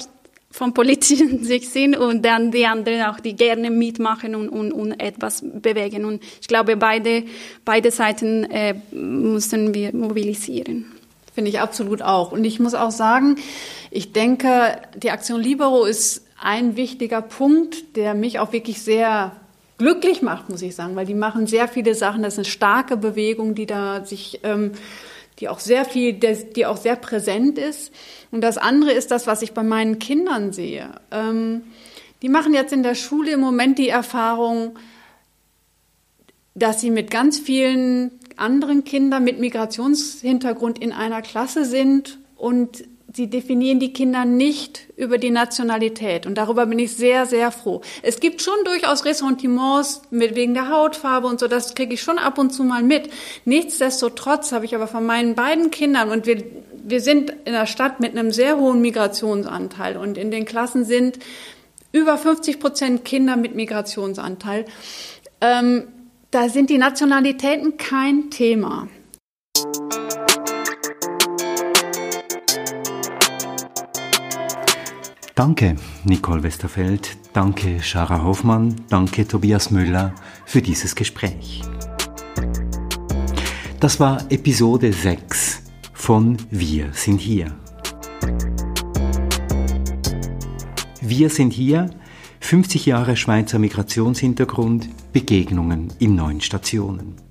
[0.54, 4.92] von politischen Sicht sind und dann die anderen auch, die gerne mitmachen und, und, und
[5.00, 6.04] etwas bewegen.
[6.04, 7.24] Und ich glaube, beide,
[7.64, 10.92] beide Seiten äh, müssen wir mobilisieren.
[11.34, 12.30] Finde ich absolut auch.
[12.30, 13.34] Und ich muss auch sagen,
[13.90, 19.32] ich denke, die Aktion Libero ist ein wichtiger Punkt, der mich auch wirklich sehr
[19.78, 22.22] glücklich macht, muss ich sagen, weil die machen sehr viele Sachen.
[22.22, 24.70] Das ist eine starke Bewegung, die da sich, ähm,
[25.40, 27.92] die auch sehr viel, die auch sehr präsent ist.
[28.30, 30.90] Und das andere ist das, was ich bei meinen Kindern sehe.
[31.10, 31.62] Ähm,
[32.22, 34.78] die machen jetzt in der Schule im Moment die Erfahrung,
[36.54, 43.28] dass sie mit ganz vielen anderen Kindern mit Migrationshintergrund in einer Klasse sind und sie
[43.28, 46.26] definieren die Kinder nicht über die Nationalität.
[46.26, 47.80] Und darüber bin ich sehr, sehr froh.
[48.02, 52.18] Es gibt schon durchaus Ressentiments mit, wegen der Hautfarbe und so, das kriege ich schon
[52.18, 53.08] ab und zu mal mit.
[53.44, 56.42] Nichtsdestotrotz habe ich aber von meinen beiden Kindern, und wir,
[56.84, 61.18] wir sind in der Stadt mit einem sehr hohen Migrationsanteil und in den Klassen sind
[61.92, 64.64] über 50 Prozent Kinder mit Migrationsanteil.
[65.40, 65.84] Ähm,
[66.32, 68.88] da sind die Nationalitäten kein Thema.
[75.36, 75.74] Danke,
[76.04, 80.14] Nicole Westerfeld, danke, Schara Hoffmann, danke, Tobias Müller
[80.46, 81.60] für dieses Gespräch.
[83.80, 87.52] Das war Episode 6 von Wir sind hier.
[91.00, 91.90] Wir sind hier,
[92.38, 97.23] 50 Jahre Schweizer Migrationshintergrund, Begegnungen in neun Stationen.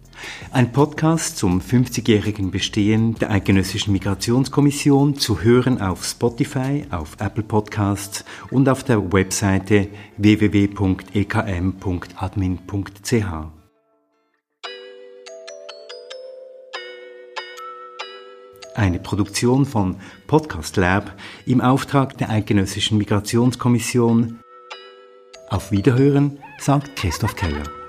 [0.51, 8.23] Ein Podcast zum 50-jährigen Bestehen der Eidgenössischen Migrationskommission zu hören auf Spotify, auf Apple Podcasts
[8.51, 11.23] und auf der Webseite www.ekm.admin.ch.
[18.75, 21.15] Eine Produktion von Podcast Lab
[21.45, 24.39] im Auftrag der Eidgenössischen Migrationskommission.
[25.49, 27.82] Auf Wiederhören sagt Christoph Keller.